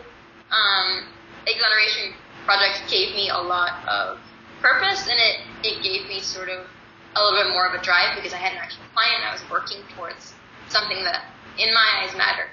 Um, 0.49 1.05
Exoneration 1.45 2.13
Project 2.45 2.89
gave 2.89 3.15
me 3.15 3.29
a 3.29 3.37
lot 3.37 3.87
of 3.87 4.19
purpose, 4.61 5.07
and 5.07 5.19
it 5.19 5.41
it 5.63 5.83
gave 5.83 6.07
me 6.07 6.19
sort 6.21 6.49
of 6.49 6.65
a 7.15 7.23
little 7.23 7.43
bit 7.43 7.53
more 7.53 7.65
of 7.65 7.73
a 7.79 7.83
drive 7.83 8.15
because 8.15 8.33
I 8.33 8.37
had 8.37 8.53
an 8.53 8.59
actual 8.59 8.83
client. 8.93 9.23
I 9.25 9.33
was 9.33 9.41
working 9.49 9.81
towards 9.95 10.33
something 10.69 11.03
that, 11.03 11.25
in 11.57 11.73
my 11.73 12.01
eyes, 12.01 12.15
mattered. 12.15 12.49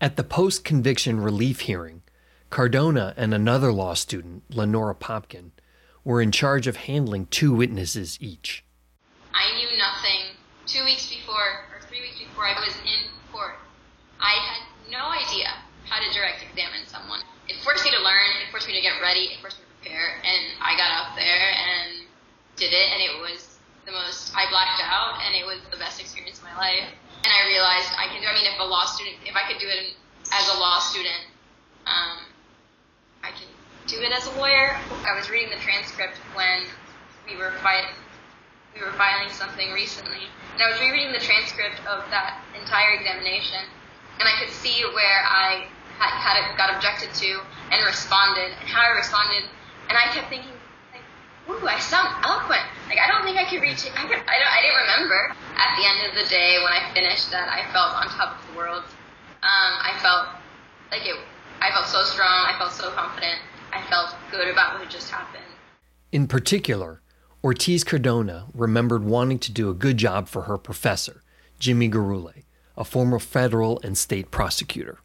At 0.00 0.16
the 0.16 0.24
post 0.24 0.64
conviction 0.64 1.20
relief 1.20 1.60
hearing, 1.60 2.02
Cardona 2.50 3.14
and 3.16 3.32
another 3.32 3.72
law 3.72 3.94
student, 3.94 4.42
Lenora 4.50 4.94
Popkin, 4.94 5.52
were 6.04 6.20
in 6.20 6.32
charge 6.32 6.66
of 6.66 6.76
handling 6.76 7.26
two 7.26 7.52
witnesses 7.54 8.18
each. 8.20 8.64
I 9.36 9.52
knew 9.60 9.68
nothing 9.76 10.32
two 10.64 10.82
weeks 10.88 11.12
before, 11.12 11.68
or 11.76 11.84
three 11.92 12.00
weeks 12.00 12.18
before 12.18 12.48
I 12.48 12.56
was 12.56 12.72
in 12.88 13.12
court. 13.28 13.60
I 14.16 14.32
had 14.32 14.60
no 14.88 15.12
idea 15.12 15.52
how 15.84 16.00
to 16.00 16.08
direct 16.16 16.40
examine 16.40 16.88
someone. 16.88 17.20
It 17.46 17.60
forced 17.60 17.84
me 17.84 17.92
to 17.92 18.00
learn, 18.00 18.40
it 18.40 18.48
forced 18.50 18.66
me 18.66 18.74
to 18.74 18.80
get 18.80 18.96
ready, 19.04 19.36
it 19.36 19.38
forced 19.44 19.60
me 19.60 19.68
to 19.68 19.72
prepare, 19.78 20.18
and 20.24 20.56
I 20.64 20.72
got 20.80 20.88
out 20.88 21.14
there 21.14 21.52
and 21.52 22.08
did 22.56 22.72
it, 22.72 22.86
and 22.96 22.98
it 23.04 23.12
was 23.20 23.60
the 23.84 23.92
most, 23.92 24.32
I 24.34 24.48
blacked 24.48 24.80
out, 24.82 25.20
and 25.20 25.36
it 25.36 25.44
was 25.44 25.60
the 25.70 25.76
best 25.76 26.00
experience 26.00 26.40
of 26.40 26.48
my 26.48 26.56
life. 26.56 26.88
And 27.22 27.30
I 27.30 27.46
realized 27.46 27.92
I 27.94 28.08
can 28.08 28.24
do, 28.24 28.26
I 28.26 28.34
mean, 28.34 28.48
if 28.48 28.58
a 28.58 28.64
law 28.64 28.88
student, 28.88 29.20
if 29.22 29.36
I 29.36 29.44
could 29.46 29.60
do 29.60 29.68
it 29.68 29.94
as 30.32 30.48
a 30.48 30.58
law 30.58 30.80
student, 30.80 31.28
um, 31.86 32.24
I 33.22 33.30
can 33.36 33.46
do 33.86 34.00
it 34.00 34.10
as 34.10 34.26
a 34.26 34.34
lawyer. 34.40 34.74
I 35.06 35.14
was 35.14 35.30
reading 35.30 35.50
the 35.52 35.62
transcript 35.62 36.18
when 36.34 36.66
we 37.28 37.36
were 37.36 37.52
fight, 37.62 37.86
we 38.76 38.84
were 38.84 38.92
filing 39.00 39.32
something 39.32 39.72
recently, 39.72 40.28
and 40.52 40.60
I 40.60 40.68
was 40.70 40.78
rereading 40.80 41.12
the 41.12 41.24
transcript 41.24 41.80
of 41.88 42.04
that 42.12 42.44
entire 42.52 43.00
examination, 43.00 43.64
and 44.20 44.28
I 44.28 44.36
could 44.38 44.52
see 44.52 44.84
where 44.92 45.20
I 45.24 45.64
had, 45.96 46.12
had 46.12 46.56
got 46.60 46.76
objected 46.76 47.12
to 47.24 47.40
and 47.72 47.80
responded, 47.88 48.52
and 48.60 48.68
how 48.68 48.84
I 48.84 48.92
responded, 49.00 49.48
and 49.88 49.96
I 49.96 50.12
kept 50.12 50.28
thinking, 50.28 50.52
like, 50.92 51.04
ooh, 51.48 51.64
I 51.64 51.80
sound 51.80 52.12
eloquent. 52.20 52.68
Like 52.88 53.00
I 53.00 53.08
don't 53.08 53.24
think 53.24 53.40
I 53.40 53.48
could 53.48 53.64
reach. 53.64 53.88
it. 53.88 53.92
I, 53.96 54.04
could, 54.06 54.20
I 54.28 54.36
don't. 54.38 54.52
I 54.52 54.60
didn't 54.62 54.80
remember. 54.84 55.34
At 55.56 55.72
the 55.74 55.84
end 55.88 56.00
of 56.06 56.12
the 56.14 56.28
day, 56.28 56.60
when 56.62 56.72
I 56.72 56.92
finished 56.92 57.30
that, 57.32 57.48
I 57.48 57.64
felt 57.72 57.96
on 57.96 58.06
top 58.12 58.38
of 58.38 58.50
the 58.50 58.56
world. 58.56 58.84
Um, 59.42 59.72
I 59.82 59.98
felt 60.02 60.28
like 60.92 61.06
it. 61.06 61.16
I 61.60 61.70
felt 61.70 61.86
so 61.86 62.04
strong. 62.04 62.46
I 62.46 62.54
felt 62.58 62.72
so 62.72 62.90
confident. 62.92 63.40
I 63.72 63.82
felt 63.88 64.14
good 64.30 64.48
about 64.48 64.74
what 64.74 64.82
had 64.82 64.90
just 64.90 65.10
happened. 65.10 65.42
In 66.12 66.28
particular, 66.28 67.02
Ortiz 67.46 67.84
Cardona 67.84 68.46
remembered 68.54 69.04
wanting 69.04 69.38
to 69.38 69.52
do 69.52 69.70
a 69.70 69.72
good 69.72 69.98
job 69.98 70.26
for 70.26 70.42
her 70.42 70.58
professor, 70.58 71.22
Jimmy 71.60 71.88
Gurule, 71.88 72.42
a 72.76 72.82
former 72.84 73.20
federal 73.20 73.78
and 73.84 73.96
state 73.96 74.32
prosecutor. 74.32 74.98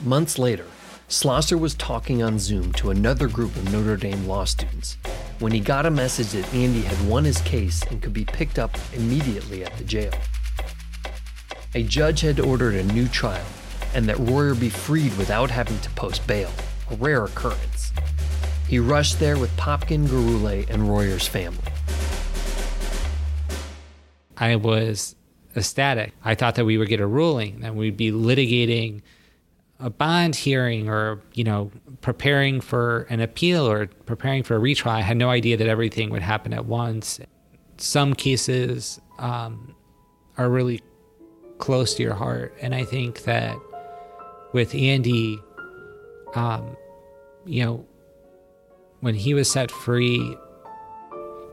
Months 0.00 0.38
later, 0.38 0.66
Slosser 1.08 1.58
was 1.58 1.74
talking 1.74 2.22
on 2.22 2.38
Zoom 2.38 2.72
to 2.74 2.90
another 2.90 3.26
group 3.26 3.56
of 3.56 3.72
Notre 3.72 3.96
Dame 3.96 4.28
law 4.28 4.44
students 4.44 4.96
when 5.40 5.50
he 5.50 5.58
got 5.58 5.86
a 5.86 5.90
message 5.90 6.30
that 6.40 6.54
Andy 6.54 6.82
had 6.82 7.08
won 7.08 7.24
his 7.24 7.40
case 7.40 7.82
and 7.90 8.00
could 8.00 8.12
be 8.12 8.24
picked 8.24 8.60
up 8.60 8.78
immediately 8.92 9.64
at 9.64 9.76
the 9.76 9.82
jail. 9.82 10.12
A 11.74 11.82
judge 11.82 12.20
had 12.20 12.38
ordered 12.38 12.76
a 12.76 12.84
new 12.92 13.08
trial 13.08 13.46
and 13.92 14.08
that 14.08 14.20
Royer 14.20 14.54
be 14.54 14.68
freed 14.68 15.18
without 15.18 15.50
having 15.50 15.80
to 15.80 15.90
post 15.90 16.24
bail, 16.28 16.52
a 16.92 16.94
rare 16.94 17.24
occurrence. 17.24 17.92
He 18.68 18.78
rushed 18.78 19.20
there 19.20 19.38
with 19.38 19.54
Popkin, 19.56 20.06
Gurule, 20.06 20.68
and 20.68 20.88
Royer's 20.88 21.28
family. 21.28 21.58
I 24.36 24.56
was 24.56 25.14
ecstatic. 25.56 26.12
I 26.24 26.34
thought 26.34 26.56
that 26.56 26.64
we 26.64 26.78
would 26.78 26.88
get 26.88 27.00
a 27.00 27.06
ruling, 27.06 27.60
that 27.60 27.74
we'd 27.74 27.96
be 27.96 28.10
litigating 28.10 29.02
a 29.80 29.90
bond 29.90 30.34
hearing 30.34 30.88
or, 30.88 31.20
you 31.34 31.44
know, 31.44 31.70
preparing 32.00 32.60
for 32.60 33.02
an 33.10 33.20
appeal 33.20 33.68
or 33.68 33.86
preparing 33.86 34.42
for 34.42 34.56
a 34.56 34.58
retrial. 34.58 34.96
I 34.96 35.02
had 35.02 35.16
no 35.16 35.30
idea 35.30 35.56
that 35.56 35.68
everything 35.68 36.10
would 36.10 36.22
happen 36.22 36.52
at 36.52 36.64
once. 36.64 37.20
Some 37.76 38.14
cases 38.14 39.00
um, 39.18 39.74
are 40.38 40.48
really 40.48 40.80
close 41.58 41.94
to 41.94 42.02
your 42.02 42.14
heart. 42.14 42.56
And 42.60 42.74
I 42.74 42.84
think 42.84 43.24
that 43.24 43.56
with 44.52 44.74
Andy, 44.74 45.38
um, 46.34 46.76
you 47.44 47.64
know, 47.64 47.86
when 49.04 49.14
he 49.14 49.34
was 49.34 49.50
set 49.50 49.70
free, 49.70 50.34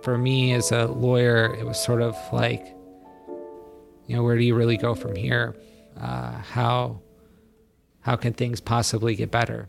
for 0.04 0.18
me 0.18 0.54
as 0.54 0.72
a 0.72 0.86
lawyer, 0.86 1.54
it 1.54 1.66
was 1.66 1.78
sort 1.84 2.02
of 2.02 2.16
like, 2.32 2.66
you 4.08 4.16
know, 4.16 4.24
where 4.24 4.38
do 4.38 4.44
you 4.46 4.56
really 4.56 4.78
go 4.78 4.96
from 4.96 5.18
here? 5.18 5.58
Uh, 6.00 6.32
how 6.32 7.02
how 8.00 8.16
can 8.16 8.32
things 8.32 8.62
possibly 8.62 9.16
get 9.16 9.32
better? 9.32 9.68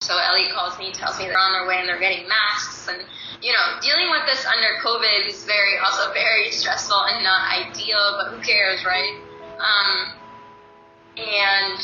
So 0.00 0.16
Ellie 0.16 0.48
calls 0.50 0.78
me, 0.78 0.92
tells 0.92 1.18
me 1.18 1.26
they're 1.26 1.36
on 1.36 1.52
their 1.52 1.68
way 1.68 1.76
and 1.78 1.86
they're 1.86 2.00
getting 2.00 2.26
masks, 2.26 2.88
and 2.88 3.04
you 3.42 3.52
know, 3.52 3.76
dealing 3.82 4.08
with 4.08 4.24
this 4.24 4.46
under 4.46 4.80
COVID 4.80 5.28
is 5.28 5.44
very 5.44 5.76
also 5.84 6.10
very 6.14 6.50
stressful 6.52 6.96
and 6.96 7.22
not 7.22 7.52
ideal, 7.52 8.16
but 8.16 8.32
who 8.32 8.42
cares, 8.42 8.82
right? 8.86 9.12
Um, 9.60 10.14
and 11.18 11.78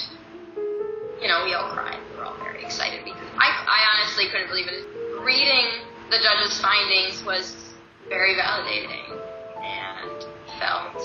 you 1.20 1.28
know, 1.28 1.44
we 1.44 1.52
all 1.52 1.68
cried. 1.74 1.98
We 2.10 2.16
were 2.16 2.24
all 2.24 2.38
very 2.38 2.64
excited 2.64 3.04
because 3.04 3.21
I, 3.38 3.48
I 3.66 3.80
honestly 3.94 4.26
couldn't 4.28 4.48
believe 4.48 4.68
it. 4.68 4.86
Reading 5.22 5.82
the 6.10 6.18
judge's 6.18 6.60
findings 6.60 7.24
was 7.24 7.56
very 8.08 8.34
validating 8.34 9.18
and 9.62 10.24
felt 10.58 11.02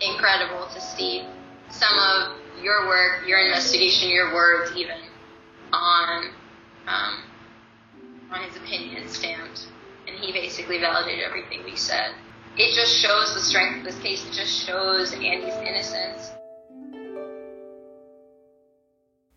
incredible 0.00 0.66
to 0.72 0.80
see 0.80 1.26
some 1.70 1.94
of 1.98 2.38
your 2.62 2.86
work, 2.86 3.26
your 3.26 3.40
investigation, 3.40 4.10
your 4.10 4.32
words, 4.32 4.72
even 4.76 4.96
on 5.72 6.30
um, 6.86 7.22
on 8.30 8.42
his 8.48 8.56
opinion 8.56 9.08
stamped, 9.08 9.68
and 10.06 10.16
he 10.18 10.32
basically 10.32 10.78
validated 10.78 11.24
everything 11.24 11.64
we 11.64 11.76
said. 11.76 12.12
It 12.56 12.74
just 12.74 12.96
shows 12.98 13.34
the 13.34 13.40
strength 13.40 13.78
of 13.78 13.84
this 13.84 13.98
case. 14.00 14.24
It 14.26 14.32
just 14.32 14.66
shows 14.66 15.12
Andy's 15.12 15.54
innocence. 15.54 16.32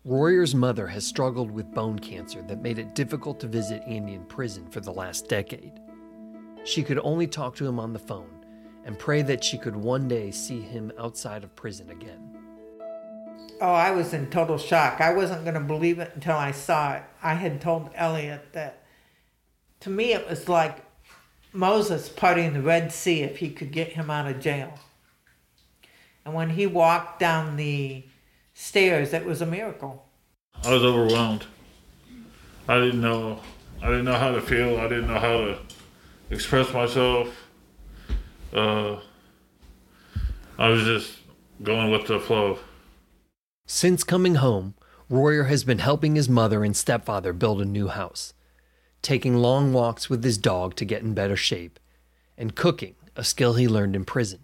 Royer's 0.06 0.54
mother 0.54 0.86
has 0.86 1.04
struggled 1.04 1.50
with 1.50 1.74
bone 1.74 1.98
cancer 1.98 2.40
that 2.42 2.62
made 2.62 2.78
it 2.78 2.94
difficult 2.94 3.40
to 3.40 3.48
visit 3.48 3.82
Andy 3.88 4.14
in 4.14 4.24
prison 4.26 4.64
for 4.70 4.78
the 4.78 4.92
last 4.92 5.28
decade. 5.28 5.80
She 6.62 6.84
could 6.84 7.00
only 7.00 7.26
talk 7.26 7.56
to 7.56 7.66
him 7.66 7.80
on 7.80 7.92
the 7.92 7.98
phone 7.98 8.46
and 8.84 8.96
pray 8.96 9.22
that 9.22 9.42
she 9.42 9.58
could 9.58 9.74
one 9.74 10.06
day 10.06 10.30
see 10.30 10.60
him 10.60 10.92
outside 10.96 11.42
of 11.42 11.56
prison 11.56 11.90
again. 11.90 12.38
Oh, 13.60 13.72
I 13.72 13.90
was 13.90 14.14
in 14.14 14.30
total 14.30 14.58
shock. 14.58 15.00
I 15.00 15.12
wasn't 15.12 15.42
going 15.42 15.54
to 15.54 15.60
believe 15.60 15.98
it 15.98 16.12
until 16.14 16.36
I 16.36 16.52
saw 16.52 16.94
it. 16.94 17.02
I 17.20 17.34
had 17.34 17.60
told 17.60 17.90
Elliot 17.96 18.52
that 18.52 18.84
to 19.80 19.90
me 19.90 20.12
it 20.12 20.30
was 20.30 20.48
like 20.48 20.84
Moses 21.52 22.08
parting 22.08 22.52
the 22.52 22.62
Red 22.62 22.92
Sea 22.92 23.22
if 23.22 23.38
he 23.38 23.50
could 23.50 23.72
get 23.72 23.94
him 23.94 24.08
out 24.08 24.28
of 24.28 24.38
jail. 24.38 24.78
And 26.24 26.32
when 26.32 26.50
he 26.50 26.68
walked 26.68 27.18
down 27.18 27.56
the 27.56 28.04
stairs, 28.56 29.12
it 29.12 29.24
was 29.24 29.42
a 29.42 29.46
miracle. 29.46 30.06
I 30.64 30.72
was 30.72 30.82
overwhelmed. 30.82 31.44
I 32.66 32.80
didn't 32.80 33.02
know. 33.02 33.40
I 33.82 33.88
didn't 33.88 34.06
know 34.06 34.18
how 34.18 34.32
to 34.32 34.40
feel. 34.40 34.78
I 34.78 34.88
didn't 34.88 35.08
know 35.08 35.18
how 35.18 35.36
to 35.36 35.58
express 36.30 36.72
myself. 36.72 37.28
Uh, 38.52 38.96
I 40.58 40.68
was 40.68 40.82
just 40.84 41.18
going 41.62 41.90
with 41.90 42.06
the 42.06 42.18
flow. 42.18 42.58
Since 43.66 44.02
coming 44.02 44.36
home, 44.36 44.74
Royer 45.08 45.44
has 45.44 45.62
been 45.62 45.78
helping 45.78 46.16
his 46.16 46.28
mother 46.28 46.64
and 46.64 46.76
stepfather 46.76 47.32
build 47.32 47.60
a 47.60 47.66
new 47.66 47.88
house, 47.88 48.32
taking 49.02 49.36
long 49.36 49.72
walks 49.72 50.08
with 50.08 50.24
his 50.24 50.38
dog 50.38 50.74
to 50.76 50.84
get 50.84 51.02
in 51.02 51.14
better 51.14 51.36
shape, 51.36 51.78
and 52.38 52.56
cooking, 52.56 52.94
a 53.14 53.22
skill 53.22 53.54
he 53.54 53.68
learned 53.68 53.94
in 53.94 54.04
prison. 54.04 54.40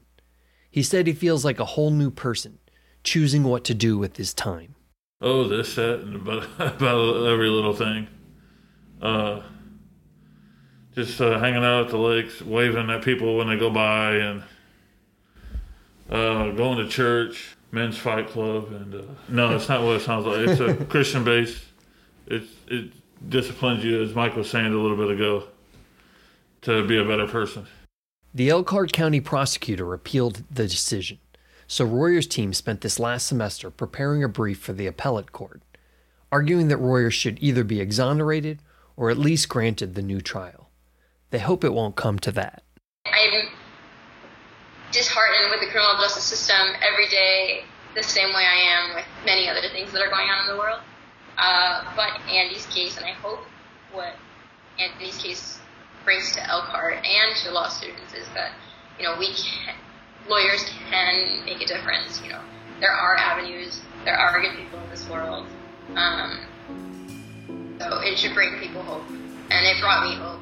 He 0.71 0.83
said 0.83 1.07
he 1.07 1.15
feels 1.15 1.45
like 1.45 1.59
a 1.59 1.65
whole 1.65 1.91
new 1.91 2.11
person, 2.11 2.59
choosing 3.03 3.45
what 3.45 3.65
to 3.65 3.75
do 3.75 3.99
with 3.99 4.17
his 4.17 4.33
time. 4.35 4.75
Oh, 5.21 5.47
this, 5.47 5.75
that, 5.77 6.01
and 6.01 6.17
about, 6.17 6.45
about 6.59 7.27
every 7.27 7.49
little 7.49 7.75
thing. 7.75 8.09
Uh, 9.01 9.43
just 10.95 11.21
uh, 11.21 11.39
hanging 11.39 11.65
out 11.65 11.87
at 11.87 11.91
the 11.91 11.97
lakes, 11.97 12.43
waving 12.43 12.91
at 12.91 13.03
people 13.03 13.37
when 13.37 13.49
they 13.49 13.57
go 13.57 13.71
by, 13.71 14.15
and 14.17 14.43
uh, 16.11 16.51
going 16.51 16.79
to 16.79 16.89
church, 16.89 17.57
men's 17.71 17.97
fight 17.97 18.29
club, 18.29 18.69
and 18.73 18.95
uh, 18.95 19.03
no, 19.29 19.55
it's 19.57 19.69
not 19.69 19.83
what 19.83 19.97
it 19.97 20.03
sounds 20.03 20.27
like. 20.27 20.49
It's 20.49 20.61
a 20.61 20.75
Christian 20.91 21.25
base. 21.25 21.65
It 22.27 22.43
it 22.69 22.93
disciplines 23.29 23.85
you, 23.85 24.03
as 24.03 24.15
Mike 24.15 24.37
was 24.37 24.51
saying 24.51 24.67
a 24.73 24.77
little 24.77 24.97
bit 24.97 25.11
ago. 25.11 25.45
to 26.63 26.87
be 26.87 26.99
a 26.99 27.05
better 27.05 27.27
person. 27.27 27.67
The 28.35 28.49
Elkhart 28.51 28.93
County 28.93 29.21
prosecutor 29.21 29.93
appealed 29.95 30.45
the 30.51 30.67
decision, 30.67 31.19
so 31.73 31.87
Royer's 31.87 32.27
team 32.27 32.53
spent 32.53 32.83
this 32.83 32.99
last 32.99 33.27
semester 33.27 33.71
preparing 33.71 34.23
a 34.23 34.29
brief 34.29 34.59
for 34.59 34.75
the 34.75 34.87
appellate 34.87 35.33
court, 35.33 35.63
arguing 36.31 36.69
that 36.69 36.77
Royer 36.77 37.11
should 37.11 37.39
either 37.41 37.65
be 37.65 37.81
exonerated 37.81 38.61
or 38.95 39.09
at 39.09 39.17
least 39.17 39.49
granted 39.49 39.95
the 39.95 40.03
new 40.03 40.21
trial. 40.21 40.69
They 41.31 41.39
hope 41.39 41.65
it 41.65 41.73
won't 41.73 41.97
come 41.97 42.19
to 42.19 42.33
that. 42.33 42.63
I'm 43.07 43.49
disheartened 44.93 45.51
with 45.51 45.61
the 45.61 45.67
criminal 45.69 45.95
justice 45.95 46.25
system 46.25 46.75
every 46.83 47.09
day, 47.09 47.65
the 47.95 48.03
same 48.03 48.29
way 48.35 48.45
I 48.45 48.59
am 48.77 48.95
with 48.95 49.07
many 49.25 49.49
other 49.49 49.63
things 49.73 49.93
that 49.93 50.03
are 50.03 50.11
going 50.11 50.29
on 50.29 50.47
in 50.47 50.55
the 50.55 50.61
world. 50.61 50.81
Uh, 51.39 51.85
but 51.97 52.21
Andy's 52.31 52.67
case, 52.67 52.99
and 52.99 53.07
I 53.07 53.13
hope 53.13 53.47
what 53.93 54.17
Andy's 54.79 55.17
case 55.17 55.59
brings 56.05 56.33
to 56.33 56.47
Elkhart 56.47 56.97
and 56.97 57.35
to 57.45 57.51
law 57.51 57.69
students 57.69 58.13
is 58.13 58.27
that 58.35 58.53
you 58.99 59.07
know 59.07 59.17
we 59.19 59.33
can, 59.33 59.75
lawyers 60.29 60.65
can 60.91 61.45
make 61.45 61.61
a 61.61 61.67
difference. 61.67 62.21
You 62.23 62.31
know 62.31 62.41
there 62.81 62.93
are 62.93 63.17
avenues, 63.17 63.81
there 64.05 64.17
are 64.17 64.41
good 64.41 64.57
people 64.57 64.81
in 64.81 64.91
this 64.91 65.09
world. 65.09 65.47
Um, 65.95 66.41
so 67.79 68.01
it 68.01 68.19
should 68.19 68.35
bring 68.35 68.59
people 68.59 68.83
hope, 68.83 69.09
and 69.51 69.67
it 69.67 69.81
brought 69.81 70.09
me 70.09 70.17
hope. 70.17 70.41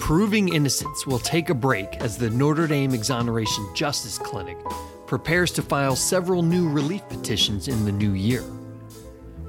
Proving 0.00 0.52
Innocence 0.52 1.06
will 1.06 1.18
take 1.18 1.48
a 1.48 1.54
break 1.54 1.96
as 1.96 2.18
the 2.18 2.28
Notre 2.28 2.66
Dame 2.66 2.92
Exoneration 2.92 3.66
Justice 3.74 4.18
Clinic 4.18 4.58
prepares 5.06 5.50
to 5.52 5.62
file 5.62 5.96
several 5.96 6.42
new 6.42 6.68
relief 6.68 7.08
petitions 7.08 7.68
in 7.68 7.86
the 7.86 7.92
new 7.92 8.12
year. 8.12 8.44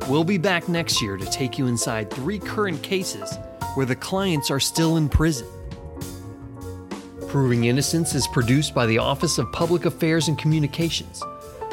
We'll 0.07 0.23
be 0.23 0.37
back 0.37 0.69
next 0.69 1.01
year 1.01 1.17
to 1.17 1.25
take 1.25 1.57
you 1.57 1.67
inside 1.67 2.09
three 2.09 2.39
current 2.39 2.81
cases 2.81 3.37
where 3.73 3.85
the 3.85 3.95
clients 3.95 4.49
are 4.49 4.59
still 4.59 4.95
in 4.95 5.09
prison. 5.09 5.47
Proving 7.35 7.65
Innocence 7.65 8.15
is 8.15 8.27
produced 8.27 8.73
by 8.73 8.85
the 8.85 8.97
Office 8.97 9.37
of 9.39 9.51
Public 9.51 9.83
Affairs 9.83 10.29
and 10.29 10.37
Communications. 10.37 11.21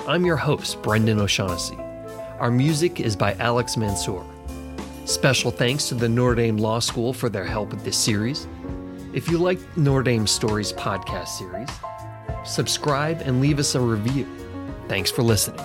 I'm 0.08 0.26
your 0.26 0.34
host, 0.36 0.82
Brendan 0.82 1.20
O'Shaughnessy. 1.20 1.76
Our 2.40 2.50
music 2.50 2.98
is 2.98 3.14
by 3.14 3.34
Alex 3.34 3.76
Mansour. 3.76 4.26
Special 5.04 5.52
thanks 5.52 5.88
to 5.88 5.94
the 5.94 6.08
Notre 6.08 6.34
Dame 6.34 6.56
Law 6.56 6.80
School 6.80 7.12
for 7.12 7.28
their 7.28 7.44
help 7.44 7.70
with 7.70 7.84
this 7.84 7.96
series. 7.96 8.48
If 9.14 9.28
you 9.28 9.38
like 9.38 9.60
Notre 9.76 10.02
Dame 10.02 10.26
Stories 10.26 10.72
podcast 10.72 11.28
series, 11.28 11.68
subscribe 12.44 13.20
and 13.20 13.40
leave 13.40 13.60
us 13.60 13.76
a 13.76 13.80
review. 13.80 14.26
Thanks 14.88 15.12
for 15.12 15.22
listening. 15.22 15.64